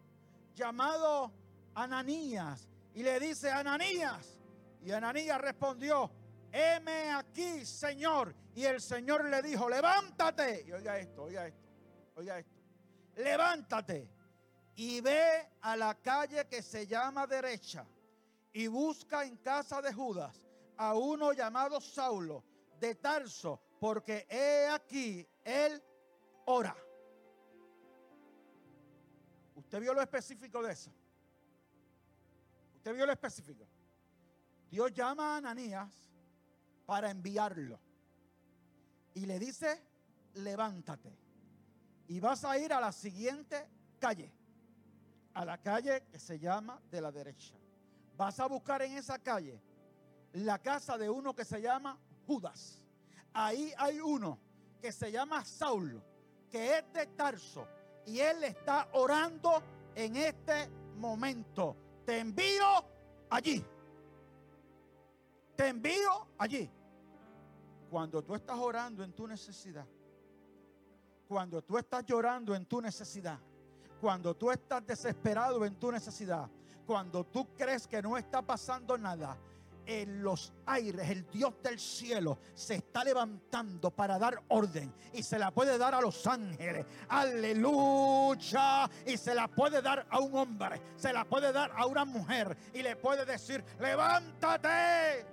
[0.54, 1.32] llamado
[1.74, 2.68] Ananías.
[2.94, 4.40] Y le dice, Ananías.
[4.82, 6.12] Y Ananías respondió,
[6.52, 8.34] heme aquí, Señor.
[8.54, 10.64] Y el Señor le dijo, levántate.
[10.66, 11.68] Y oiga esto, oiga esto,
[12.16, 12.56] oiga esto.
[13.18, 14.10] Levántate
[14.76, 17.86] y ve a la calle que se llama derecha
[18.56, 20.42] y busca en casa de Judas
[20.78, 22.42] a uno llamado Saulo
[22.80, 25.84] de Tarso, porque he aquí, él
[26.46, 26.74] ora.
[29.56, 30.90] ¿Usted vio lo específico de eso?
[32.78, 33.68] ¿Usted vio lo específico?
[34.72, 35.94] Dios llama a Ananías
[36.86, 37.78] para enviarlo.
[39.16, 39.84] Y le dice,
[40.36, 41.14] levántate.
[42.08, 43.68] Y vas a ir a la siguiente
[44.00, 44.34] calle.
[45.34, 47.54] A la calle que se llama de la derecha
[48.18, 49.62] vas a buscar en esa calle
[50.34, 51.98] la casa de uno que se llama
[52.28, 52.82] Judas.
[53.34, 54.40] Ahí hay uno
[54.82, 56.02] que se llama Saulo,
[56.50, 57.68] que es de Tarso,
[58.06, 59.62] y él está orando
[59.96, 61.76] en este momento.
[62.06, 62.66] Te envío
[63.30, 63.64] allí.
[65.56, 66.70] Te envío allí.
[67.90, 69.86] Cuando tú estás orando en tu necesidad,
[71.28, 73.40] cuando tú estás llorando en tu necesidad,
[74.02, 76.50] cuando tú estás desesperado en tu necesidad,
[76.86, 79.38] cuando tú crees que no está pasando nada,
[79.86, 85.38] en los aires, el Dios del cielo se está levantando para dar orden y se
[85.38, 86.86] la puede dar a los ángeles.
[87.10, 88.90] Aleluya.
[89.06, 92.58] Y se la puede dar a un hombre, se la puede dar a una mujer
[92.74, 95.26] y le puede decir, levántate.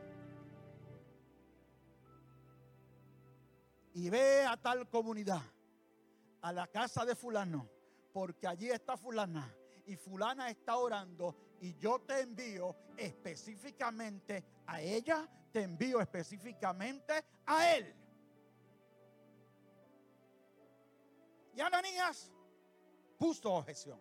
[3.94, 5.42] Y ve a tal comunidad,
[6.40, 7.68] a la casa de fulano,
[8.12, 9.54] porque allí está fulana
[9.87, 17.74] y fulana está orando y yo te envío específicamente a ella, te envío específicamente a
[17.76, 17.94] él.
[21.54, 22.33] Y Ananías
[23.18, 24.00] puso objeción.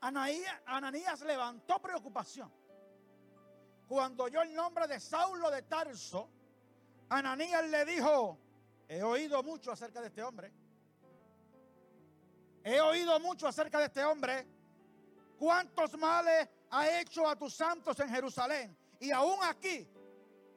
[0.00, 2.50] Ananías, Ananías levantó preocupación.
[3.86, 6.30] Cuando oyó el nombre de Saulo de Tarso,
[7.10, 8.38] Ananías le dijo,
[8.88, 10.52] he oído mucho acerca de este hombre
[12.62, 14.46] He oído mucho acerca de este hombre.
[15.38, 18.76] ¿Cuántos males ha hecho a tus santos en Jerusalén?
[19.00, 19.88] Y aún aquí,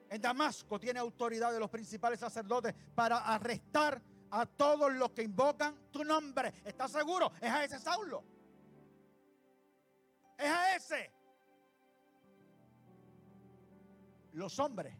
[0.10, 4.02] en Damasco, tiene autoridad de los principales sacerdotes para arrestar
[4.32, 6.54] a todos los que invocan tu nombre.
[6.66, 7.32] ¿Estás seguro?
[7.40, 8.24] Es a ese Saulo.
[10.38, 11.12] Es a ese.
[14.34, 14.98] Los hombres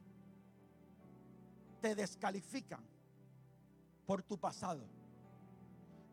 [1.82, 2.88] te descalifican
[4.06, 4.88] por tu pasado.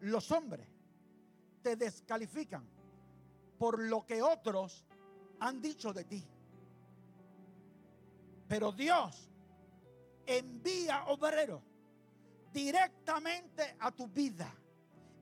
[0.01, 0.67] Los hombres
[1.63, 2.67] te descalifican
[3.59, 4.85] por lo que otros
[5.41, 6.27] han dicho de ti.
[8.49, 9.31] Pero Dios
[10.27, 11.63] envía obreros
[12.53, 14.53] directamente a tu vida.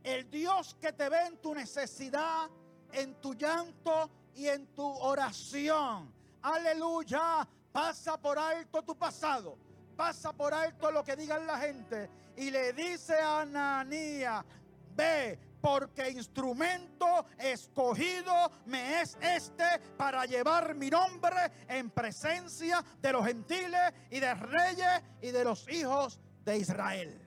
[0.03, 2.49] El Dios que te ve en tu necesidad,
[2.93, 6.13] en tu llanto y en tu oración.
[6.43, 7.47] Aleluya.
[7.73, 9.59] Pasa por alto tu pasado.
[9.97, 12.09] Pasa por alto lo que digan la gente.
[12.37, 14.45] Y le dice a Ananía,
[14.95, 18.33] ve, porque instrumento escogido
[18.65, 19.65] me es este
[19.99, 21.37] para llevar mi nombre
[21.69, 27.21] en presencia de los gentiles y de reyes y de los hijos de Israel.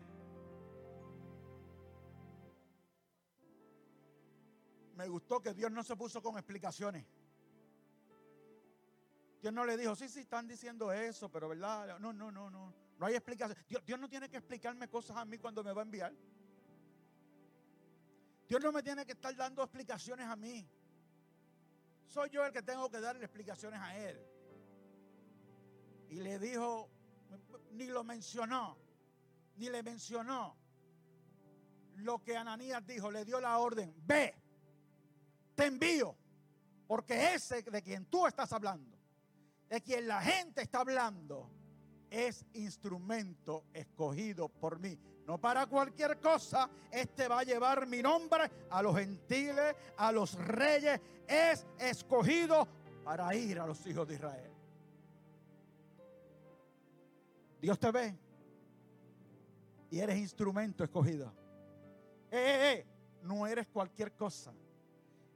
[4.95, 7.05] Me gustó que Dios no se puso con explicaciones.
[9.39, 12.73] Dios no le dijo, sí, sí, están diciendo eso, pero verdad, no, no, no, no.
[12.97, 13.57] No hay explicación.
[13.67, 16.13] Dios, Dios no tiene que explicarme cosas a mí cuando me va a enviar.
[18.52, 20.68] Dios no me tiene que estar dando explicaciones a mí.
[22.06, 24.22] Soy yo el que tengo que darle explicaciones a Él.
[26.10, 26.89] Y le dijo,
[27.72, 28.78] ni lo mencionó,
[29.56, 30.58] ni le mencionó
[31.95, 34.36] lo que Ananías dijo, le dio la orden, ve,
[35.56, 36.14] te envío,
[36.88, 38.97] porque ese de quien tú estás hablando,
[39.70, 41.49] de quien la gente está hablando,
[42.10, 44.99] es instrumento escogido por mí.
[45.32, 50.34] No para cualquier cosa, este va a llevar mi nombre a los gentiles, a los
[50.36, 50.99] reyes.
[51.25, 52.67] Es escogido
[53.05, 54.51] para ir a los hijos de Israel.
[57.61, 58.13] Dios te ve
[59.89, 61.32] y eres instrumento escogido.
[62.29, 62.86] Eh, eh, eh,
[63.23, 64.51] no eres cualquier cosa.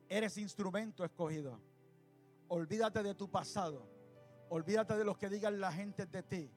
[0.09, 1.57] Eres instrumento escogido.
[2.49, 3.87] Olvídate de tu pasado.
[4.49, 6.51] Olvídate de lo que digan la gente de ti.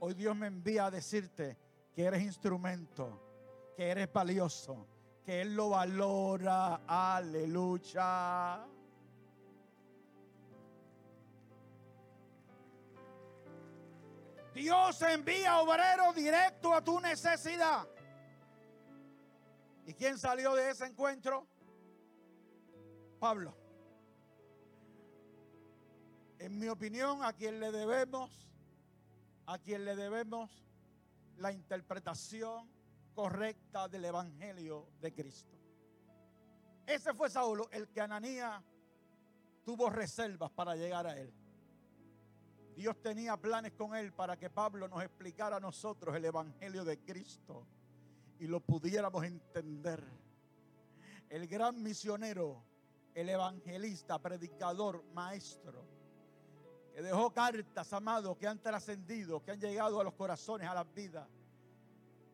[0.00, 1.67] Hoy Dios me envía a decirte
[1.98, 3.20] que eres instrumento,
[3.76, 4.86] que eres valioso,
[5.24, 6.82] que Él lo valora.
[6.86, 8.64] Aleluya.
[14.54, 17.84] Dios envía obrero directo a tu necesidad.
[19.84, 21.48] ¿Y quién salió de ese encuentro?
[23.18, 23.56] Pablo.
[26.38, 28.30] En mi opinión, a quien le debemos
[29.46, 30.67] a quien le debemos
[31.38, 32.68] la interpretación
[33.14, 35.56] correcta del Evangelio de Cristo.
[36.86, 38.62] Ese fue Saulo, el que Ananía
[39.64, 41.32] tuvo reservas para llegar a él.
[42.76, 46.98] Dios tenía planes con él para que Pablo nos explicara a nosotros el Evangelio de
[47.00, 47.66] Cristo
[48.38, 50.02] y lo pudiéramos entender.
[51.28, 52.64] El gran misionero,
[53.14, 55.97] el evangelista, predicador, maestro
[56.98, 60.92] que dejó cartas, amados, que han trascendido, que han llegado a los corazones, a las
[60.92, 61.28] vidas.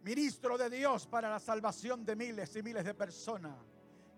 [0.02, 3.58] Ministro de Dios para la salvación de miles y miles de personas.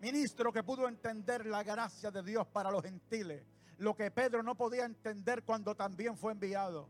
[0.00, 3.44] Ministro que pudo entender la gracia de Dios para los gentiles.
[3.78, 6.88] Lo que Pedro no podía entender cuando también fue enviado.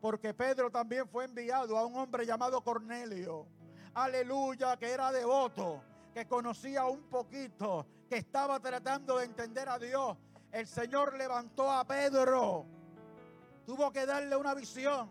[0.00, 3.48] Porque Pedro también fue enviado a un hombre llamado Cornelio.
[3.94, 5.82] Aleluya, que era devoto,
[6.14, 10.16] que conocía un poquito, que estaba tratando de entender a Dios.
[10.52, 12.81] El Señor levantó a Pedro
[13.64, 15.10] Tuvo que darle una visión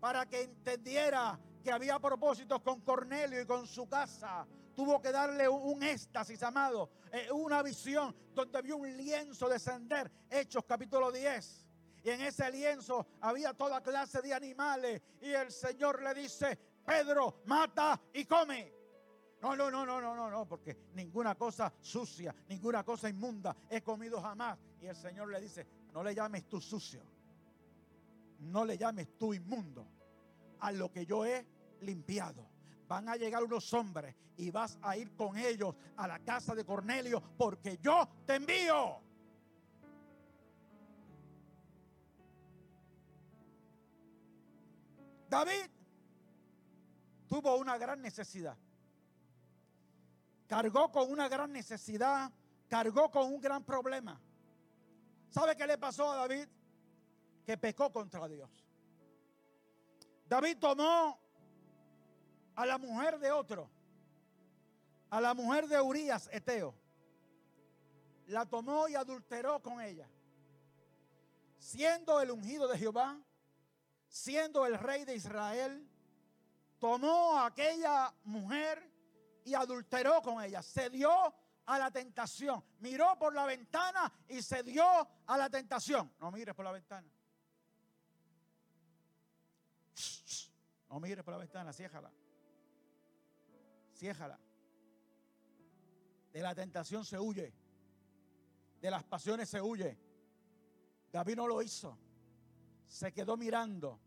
[0.00, 4.46] para que entendiera que había propósitos con Cornelio y con su casa.
[4.74, 10.10] Tuvo que darle un, éxtasis, amado, eh, una visión donde vio un lienzo descender.
[10.30, 11.66] Hechos capítulo 10.
[12.04, 15.00] Y en ese lienzo había toda clase de animales.
[15.20, 18.72] Y el Señor le dice, Pedro, mata y come.
[19.40, 23.82] No, no, no, no, no, no, no, porque ninguna cosa sucia, ninguna cosa inmunda he
[23.82, 24.58] comido jamás.
[24.80, 27.13] Y el Señor le dice, no le llames tú sucio
[28.44, 29.86] no le llames tú inmundo
[30.60, 31.46] a lo que yo he
[31.80, 32.48] limpiado.
[32.86, 36.64] Van a llegar unos hombres y vas a ir con ellos a la casa de
[36.64, 39.00] Cornelio porque yo te envío.
[45.28, 45.70] David
[47.26, 48.56] tuvo una gran necesidad.
[50.46, 52.30] Cargó con una gran necesidad,
[52.68, 54.20] cargó con un gran problema.
[55.30, 56.46] ¿Sabe qué le pasó a David?
[57.44, 58.50] Que pecó contra Dios.
[60.26, 61.18] David tomó
[62.54, 63.70] a la mujer de otro,
[65.10, 66.74] a la mujer de Urias, Eteo.
[68.26, 70.08] La tomó y adulteró con ella.
[71.58, 73.20] Siendo el ungido de Jehová,
[74.08, 75.86] siendo el rey de Israel,
[76.78, 78.90] tomó a aquella mujer
[79.44, 80.62] y adulteró con ella.
[80.62, 81.10] Se dio
[81.66, 82.64] a la tentación.
[82.78, 84.84] Miró por la ventana y se dio
[85.26, 86.12] a la tentación.
[86.18, 87.08] No mires por la ventana.
[90.94, 92.08] No mires por la ventana, ciéjala.
[93.96, 94.38] ciéjala.
[96.32, 97.52] De la tentación se huye.
[98.80, 99.98] De las pasiones se huye.
[101.10, 101.98] David no lo hizo.
[102.86, 103.98] Se quedó mirando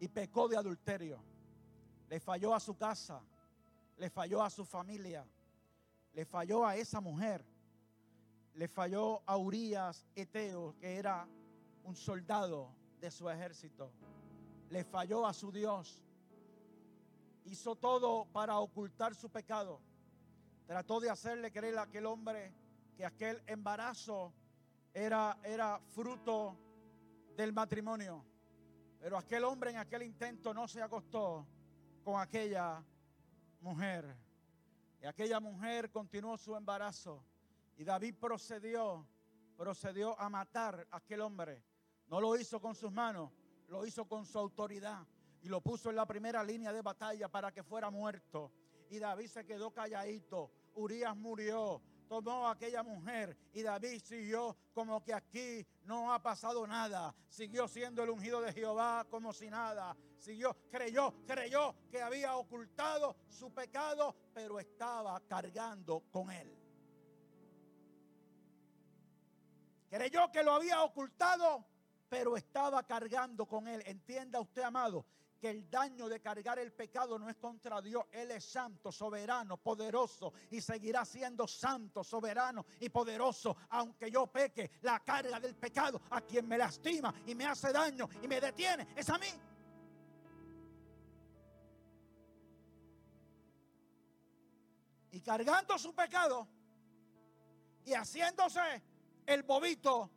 [0.00, 1.22] y pecó de adulterio.
[2.08, 3.22] Le falló a su casa.
[3.96, 5.24] Le falló a su familia.
[6.14, 7.44] Le falló a esa mujer.
[8.54, 11.28] Le falló a Urias Eteo, que era
[11.84, 13.92] un soldado de su ejército.
[14.72, 16.02] Le falló a su Dios.
[17.44, 19.82] Hizo todo para ocultar su pecado.
[20.66, 22.54] Trató de hacerle creer a aquel hombre
[22.96, 24.32] que aquel embarazo
[24.94, 26.56] era, era fruto
[27.36, 28.24] del matrimonio.
[28.98, 31.46] Pero aquel hombre en aquel intento no se acostó
[32.02, 32.82] con aquella
[33.60, 34.16] mujer.
[35.02, 37.22] Y aquella mujer continuó su embarazo.
[37.76, 39.06] Y David procedió,
[39.54, 41.62] procedió a matar a aquel hombre.
[42.08, 43.30] No lo hizo con sus manos,
[43.72, 45.04] lo hizo con su autoridad.
[45.42, 48.52] Y lo puso en la primera línea de batalla para que fuera muerto.
[48.90, 50.52] Y David se quedó calladito.
[50.74, 56.66] Urias murió tomó a aquella mujer y David siguió como que aquí no ha pasado
[56.66, 57.14] nada.
[57.26, 59.96] Siguió siendo el ungido de Jehová como si nada.
[60.18, 66.54] Siguió, creyó, creyó que había ocultado su pecado, pero estaba cargando con él.
[69.88, 71.64] Creyó que lo había ocultado,
[72.12, 73.82] pero estaba cargando con él.
[73.86, 75.06] Entienda usted, amado,
[75.40, 78.04] que el daño de cargar el pecado no es contra Dios.
[78.12, 83.56] Él es santo, soberano, poderoso y seguirá siendo santo, soberano y poderoso.
[83.70, 88.06] Aunque yo peque, la carga del pecado a quien me lastima y me hace daño
[88.22, 89.28] y me detiene es a mí.
[95.12, 96.46] Y cargando su pecado
[97.86, 98.82] y haciéndose
[99.24, 100.10] el bobito,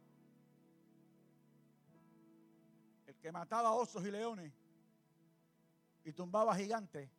[3.25, 4.53] que mataba osos y leones
[6.03, 7.09] y tumbaba gigantes,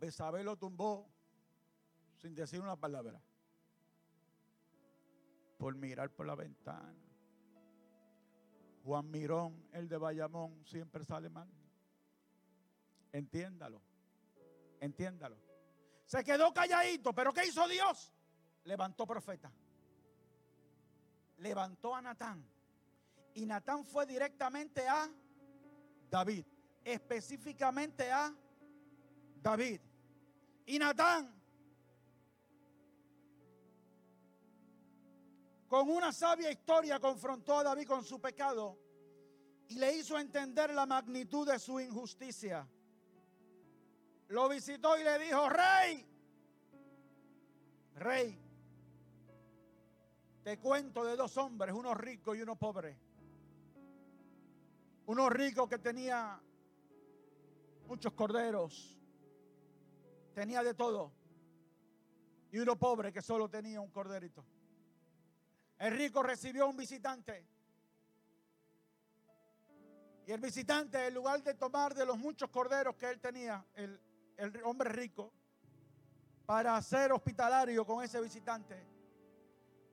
[0.00, 1.08] Besabé lo tumbó
[2.16, 3.22] sin decir una palabra.
[5.56, 6.96] Por mirar por la ventana.
[8.82, 11.48] Juan Mirón, el de Bayamón, siempre sale mal.
[13.12, 13.80] Entiéndalo.
[14.80, 15.36] Entiéndalo.
[16.06, 18.12] Se quedó calladito, pero ¿qué hizo Dios?
[18.64, 19.52] Levantó profeta.
[21.36, 22.53] Levantó a Natán.
[23.34, 25.10] Y Natán fue directamente a
[26.10, 26.44] David
[26.84, 28.34] específicamente a
[29.42, 29.80] David.
[30.66, 31.34] Y Natán,
[35.66, 38.78] con una sabia historia, confrontó a David con su pecado
[39.68, 42.68] y le hizo entender la magnitud de su injusticia.
[44.28, 46.06] Lo visitó y le dijo, rey,
[47.96, 48.38] rey,
[50.42, 52.98] te cuento de dos hombres, uno rico y uno pobre.
[55.06, 56.40] Uno rico que tenía
[57.86, 58.98] muchos corderos,
[60.34, 61.12] tenía de todo.
[62.50, 64.44] Y uno pobre que solo tenía un corderito.
[65.78, 67.46] El rico recibió un visitante.
[70.26, 74.00] Y el visitante, en lugar de tomar de los muchos corderos que él tenía, el,
[74.38, 75.32] el hombre rico,
[76.46, 78.86] para ser hospitalario con ese visitante,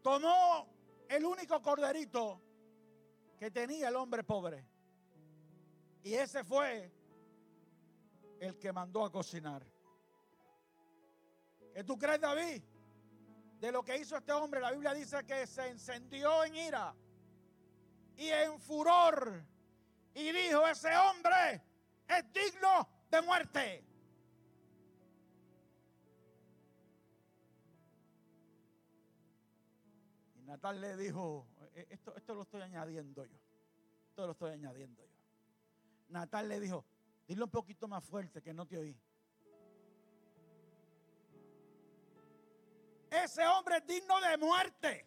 [0.01, 0.68] tomó
[1.09, 2.41] el único corderito
[3.38, 4.70] que tenía el hombre pobre.
[6.04, 6.91] Y ese fue
[8.39, 9.64] el que mandó a cocinar.
[11.74, 12.62] ¿Qué tú crees, David?
[13.60, 16.95] De lo que hizo este hombre, la Biblia dice que se encendió en ira
[18.18, 19.45] y en furor
[20.16, 21.64] y dijo, ese hombre
[22.08, 23.86] es digno de muerte.
[30.36, 33.38] Y Natal le dijo, e-, esto, esto lo estoy añadiendo yo,
[34.10, 35.11] esto lo estoy añadiendo yo.
[36.12, 36.86] Natal le dijo,
[37.32, 38.99] Dile un poquito más fuerte que no te oí.
[43.09, 45.05] Ese hombre es digno de muerte.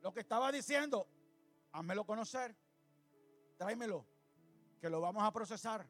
[0.00, 1.08] Lo que estaba diciendo,
[1.72, 2.54] házmelo conocer,
[3.56, 4.06] tráemelo,
[4.80, 5.84] que lo vamos a procesar.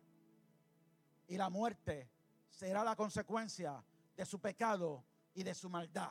[1.28, 2.08] Y la muerte
[2.48, 3.84] será la consecuencia
[4.16, 6.10] de su pecado y de su maldad.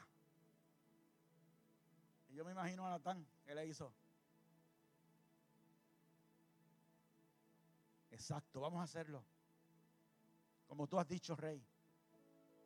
[2.30, 3.92] Y yo me imagino a Natán que le hizo.
[8.14, 9.26] Exacto, vamos a hacerlo.
[10.68, 11.66] Como tú has dicho, rey,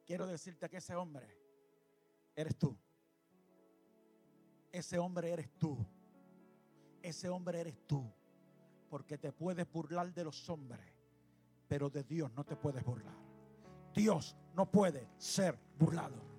[0.06, 1.26] quiero decirte que ese hombre
[2.36, 2.78] eres tú.
[4.72, 5.78] Ese hombre eres tú.
[7.02, 8.14] Ese hombre eres tú.
[8.90, 10.94] Porque te puedes burlar de los hombres,
[11.68, 13.16] pero de Dios no te puedes burlar.
[13.94, 16.37] Dios no puede ser burlado.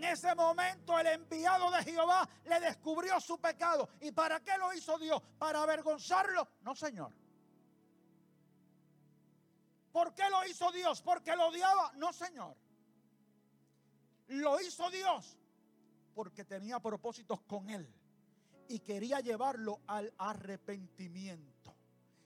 [0.00, 3.86] En ese momento el enviado de Jehová le descubrió su pecado.
[4.00, 5.20] ¿Y para qué lo hizo Dios?
[5.38, 6.48] ¿Para avergonzarlo?
[6.62, 7.12] No, Señor.
[9.92, 11.02] ¿Por qué lo hizo Dios?
[11.02, 11.92] ¿Porque lo odiaba?
[11.96, 12.56] No, Señor.
[14.28, 15.36] Lo hizo Dios
[16.14, 17.86] porque tenía propósitos con él
[18.68, 21.76] y quería llevarlo al arrepentimiento.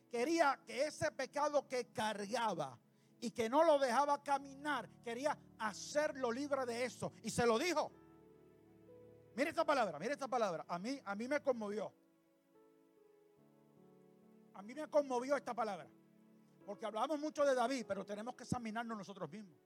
[0.08, 2.78] Quería que ese pecado que cargaba
[3.20, 7.12] y que no lo dejaba caminar, quería hacerlo libre de eso.
[7.22, 7.90] Y se lo dijo.
[9.34, 10.64] Mire esta palabra, mire esta palabra.
[10.68, 11.92] A mí, a mí me conmovió.
[14.54, 15.88] A mí me conmovió esta palabra.
[16.64, 19.56] Porque hablamos mucho de David, pero tenemos que examinarnos nosotros mismos.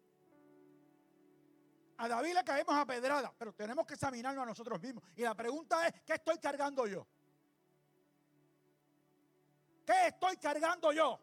[1.98, 5.02] A David le caemos a pedrada, pero tenemos que examinarnos a nosotros mismos.
[5.16, 7.06] Y la pregunta es, ¿qué estoy cargando yo?
[9.84, 11.20] ¿Qué estoy cargando yo?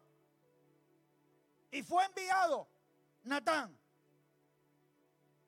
[1.76, 2.68] Y fue enviado
[3.24, 3.78] Natán.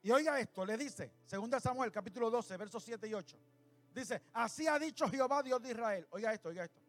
[0.02, 3.38] Y oiga esto, le dice, 2 Samuel capítulo 12, versos 7 y 8.
[3.94, 6.08] Dice, así ha dicho Jehová Dios de Israel.
[6.12, 6.82] Oiga esto, oiga esto.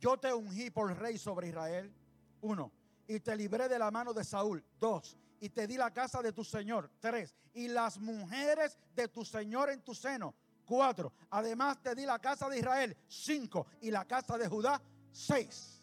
[0.00, 1.92] Yo te ungí por rey sobre Israel.
[2.40, 2.72] Uno.
[3.06, 4.64] Y te libré de la mano de Saúl.
[4.80, 6.88] Dos y te di la casa de tu Señor.
[7.00, 10.36] Tres, y las mujeres de tu Señor en tu seno.
[10.64, 12.96] Cuatro, además te di la casa de Israel.
[13.08, 14.80] Cinco, y la casa de Judá.
[15.10, 15.82] Seis.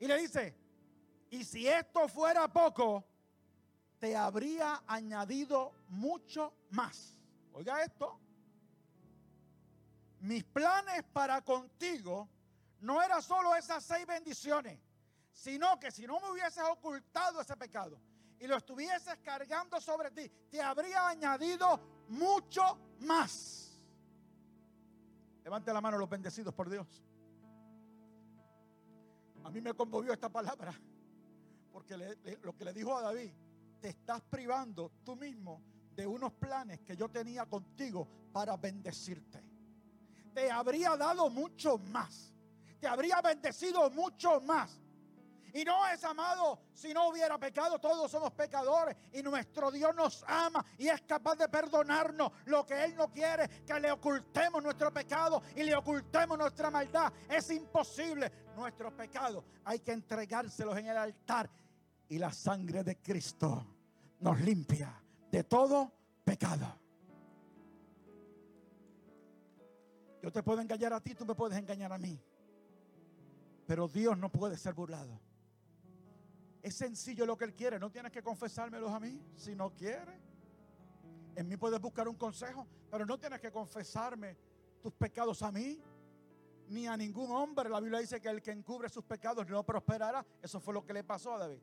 [0.00, 0.67] Y le dice,
[1.30, 3.04] y si esto fuera poco,
[3.98, 7.18] te habría añadido mucho más.
[7.52, 8.18] Oiga esto.
[10.20, 12.28] Mis planes para contigo
[12.80, 14.80] no eran solo esas seis bendiciones,
[15.32, 18.00] sino que si no me hubieses ocultado ese pecado,
[18.40, 22.62] y lo estuvieses cargando sobre ti, te habría añadido mucho
[23.00, 23.82] más.
[25.42, 27.02] Levante la mano los bendecidos por Dios.
[29.44, 30.72] A mí me conmovió esta palabra,
[31.78, 31.96] porque
[32.42, 33.30] lo que le dijo a David,
[33.80, 35.62] te estás privando tú mismo
[35.94, 39.40] de unos planes que yo tenía contigo para bendecirte.
[40.34, 42.34] Te habría dado mucho más.
[42.80, 44.80] Te habría bendecido mucho más.
[45.54, 50.24] Y no es amado si no hubiera pecado, todos somos pecadores y nuestro Dios nos
[50.26, 52.32] ama y es capaz de perdonarnos.
[52.46, 57.12] Lo que Él no quiere, que le ocultemos nuestro pecado y le ocultemos nuestra maldad.
[57.30, 58.48] Es imposible.
[58.56, 61.48] Nuestros pecados hay que entregárselos en el altar
[62.08, 63.66] y la sangre de Cristo
[64.20, 65.92] nos limpia de todo
[66.24, 66.66] pecado.
[70.22, 72.18] Yo te puedo engañar a ti, tú me puedes engañar a mí.
[73.66, 75.20] Pero Dios no puede ser burlado.
[76.62, 77.78] Es sencillo lo que Él quiere.
[77.78, 80.20] No tienes que confesármelos a mí si no quiere.
[81.36, 84.36] En mí puedes buscar un consejo, pero no tienes que confesarme
[84.82, 85.80] tus pecados a mí
[86.68, 87.68] ni a ningún hombre.
[87.68, 90.24] La Biblia dice que el que encubre sus pecados no prosperará.
[90.42, 91.60] Eso fue lo que le pasó a David.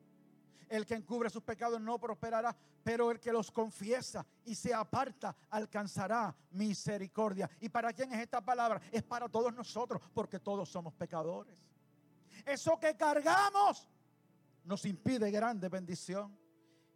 [0.69, 5.35] El que encubre sus pecados no prosperará, pero el que los confiesa y se aparta
[5.49, 7.49] alcanzará misericordia.
[7.59, 8.81] ¿Y para quién es esta palabra?
[8.91, 11.65] Es para todos nosotros, porque todos somos pecadores.
[12.45, 13.89] Eso que cargamos
[14.63, 16.37] nos impide grande bendición.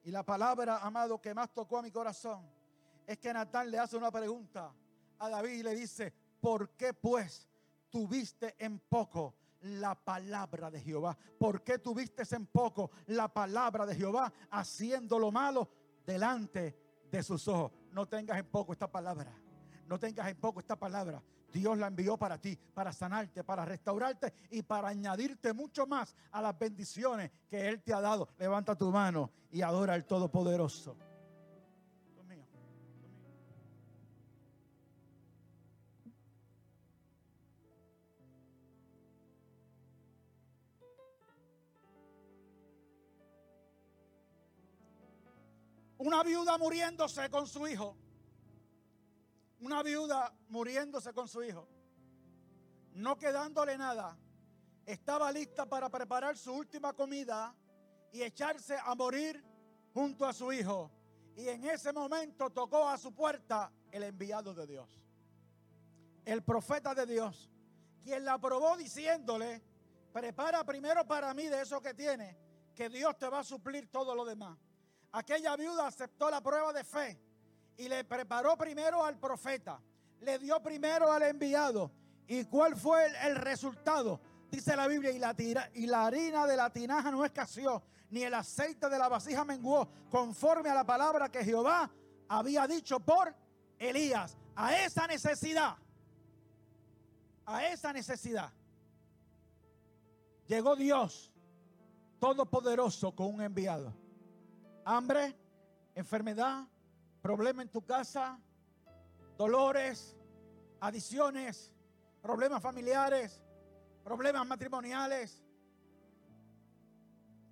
[0.03, 2.49] Y la palabra, amado, que más tocó a mi corazón
[3.05, 4.71] es que Natán le hace una pregunta
[5.17, 7.47] a David y le dice, ¿por qué pues
[7.89, 11.17] tuviste en poco la palabra de Jehová?
[11.37, 15.69] ¿Por qué tuviste en poco la palabra de Jehová haciendo lo malo
[16.05, 16.77] delante
[17.11, 17.71] de sus ojos?
[17.91, 19.33] No tengas en poco esta palabra.
[19.87, 21.21] No tengas en poco esta palabra.
[21.51, 26.41] Dios la envió para ti, para sanarte, para restaurarte y para añadirte mucho más a
[26.41, 28.29] las bendiciones que Él te ha dado.
[28.37, 30.95] Levanta tu mano y adora al Todopoderoso.
[45.99, 47.95] Una viuda muriéndose con su hijo
[49.61, 51.67] una viuda muriéndose con su hijo,
[52.93, 54.17] no quedándole nada,
[54.85, 57.55] estaba lista para preparar su última comida
[58.11, 59.43] y echarse a morir
[59.93, 60.91] junto a su hijo.
[61.35, 64.89] Y en ese momento tocó a su puerta el enviado de Dios,
[66.25, 67.49] el profeta de Dios,
[68.03, 69.61] quien la probó diciéndole,
[70.11, 72.37] prepara primero para mí de eso que tiene,
[72.75, 74.57] que Dios te va a suplir todo lo demás.
[75.11, 77.19] Aquella viuda aceptó la prueba de fe
[77.77, 79.81] y le preparó primero al profeta,
[80.21, 81.91] le dio primero al enviado.
[82.27, 84.19] ¿Y cuál fue el, resultado?
[84.51, 85.35] Dice la Biblia, y la,
[85.73, 87.81] y la harina de la tinaja no escaseó,
[88.11, 91.89] ni el aceite de la vasija menguó, conforme a la palabra que Jehová
[92.27, 93.33] había dicho por
[93.79, 94.37] Elías.
[94.55, 95.77] A esa necesidad,
[97.45, 98.51] a esa necesidad,
[100.47, 101.31] llegó Dios
[102.19, 103.93] Todopoderoso con un enviado.
[104.91, 105.35] Hambre,
[105.93, 106.67] enfermedad,
[107.21, 108.39] problema en tu casa,
[109.37, 110.17] dolores,
[110.79, 111.71] adiciones,
[112.23, 113.39] problemas familiares,
[114.03, 115.45] problemas matrimoniales.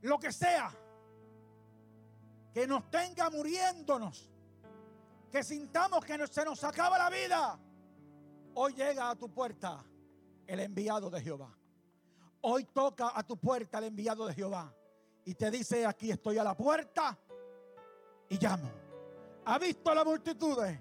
[0.01, 0.71] lo que sea
[2.51, 4.31] que nos tenga muriéndonos,
[5.31, 7.59] que sintamos que se nos acaba la vida,
[8.55, 9.85] hoy llega a tu puerta
[10.47, 11.55] el enviado de Jehová.
[12.41, 14.73] Hoy toca a tu puerta el enviado de Jehová
[15.23, 17.19] y te dice, aquí estoy a la puerta
[18.29, 18.69] y llamo.
[19.45, 20.79] Ha visto la multitudes,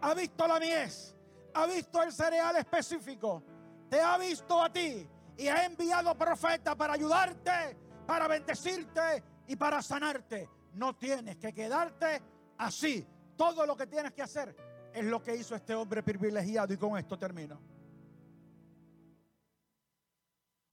[0.00, 1.14] ha visto la mies,
[1.54, 3.42] ha visto el cereal específico,
[3.88, 7.76] te ha visto a ti y ha enviado profeta para ayudarte,
[8.06, 10.48] para bendecirte y para sanarte.
[10.74, 12.20] No tienes que quedarte
[12.58, 13.06] así.
[13.36, 14.54] Todo lo que tienes que hacer
[14.92, 17.60] es lo que hizo este hombre privilegiado y con esto termino.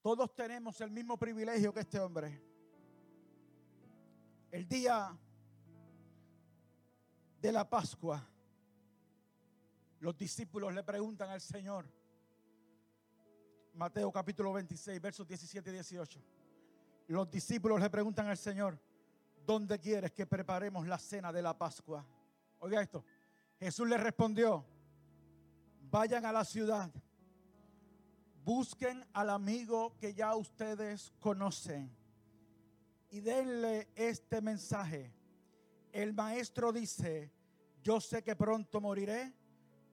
[0.02, 2.42] Todos tenemos el mismo privilegio que este hombre.
[4.52, 5.16] El día
[7.42, 8.26] de la Pascua,
[10.00, 11.86] los discípulos le preguntan al Señor,
[13.74, 16.20] Mateo capítulo 26, versos 17 y 18.
[17.08, 18.80] Los discípulos le preguntan al Señor,
[19.46, 22.06] ¿dónde quieres que preparemos la cena de la Pascua?
[22.60, 23.04] Oiga esto,
[23.60, 24.64] Jesús le respondió,
[25.90, 26.92] vayan a la ciudad
[28.44, 31.96] busquen al amigo que ya ustedes conocen
[33.10, 35.14] y denle este mensaje.
[35.92, 37.32] El maestro dice,
[37.84, 39.34] yo sé que pronto moriré,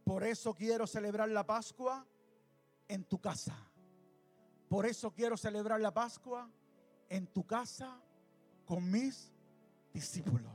[0.04, 2.06] por eso quiero celebrar la Pascua
[2.86, 3.56] en tu casa.
[4.68, 6.50] Por eso quiero celebrar la Pascua
[7.08, 8.00] en tu casa
[8.64, 9.32] con mis
[9.92, 10.52] discípulos.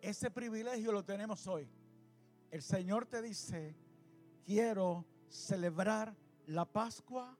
[0.00, 1.68] Ese privilegio lo tenemos hoy.
[2.50, 3.76] El Señor te dice,
[4.44, 6.16] quiero celebrar
[6.46, 7.36] la Pascua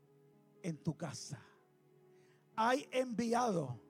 [0.62, 1.40] en tu casa.
[2.56, 3.80] Hay enviado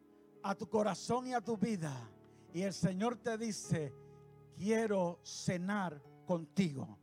[0.43, 2.11] a tu corazón y a tu vida.
[2.57, 3.93] Y el Señor te dice,
[4.57, 6.99] quiero cenar contigo.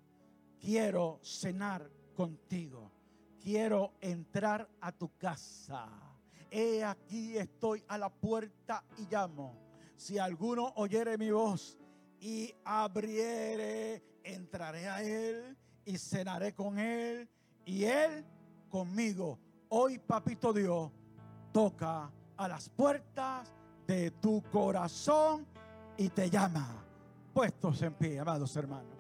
[0.59, 2.91] Quiero cenar contigo.
[3.39, 5.87] Quiero entrar a tu casa.
[6.49, 9.55] He aquí estoy a la puerta y llamo.
[9.95, 11.77] Si alguno oyere mi voz
[12.19, 17.29] y abriere, entraré a él y cenaré con él
[17.63, 18.25] y Él
[18.69, 19.37] conmigo.
[19.69, 20.91] Hoy, papito Dios,
[21.51, 23.53] toca a las puertas
[23.87, 25.45] de tu corazón
[25.97, 26.67] y te llama.
[27.33, 28.92] Puestos en pie, amados hermanos.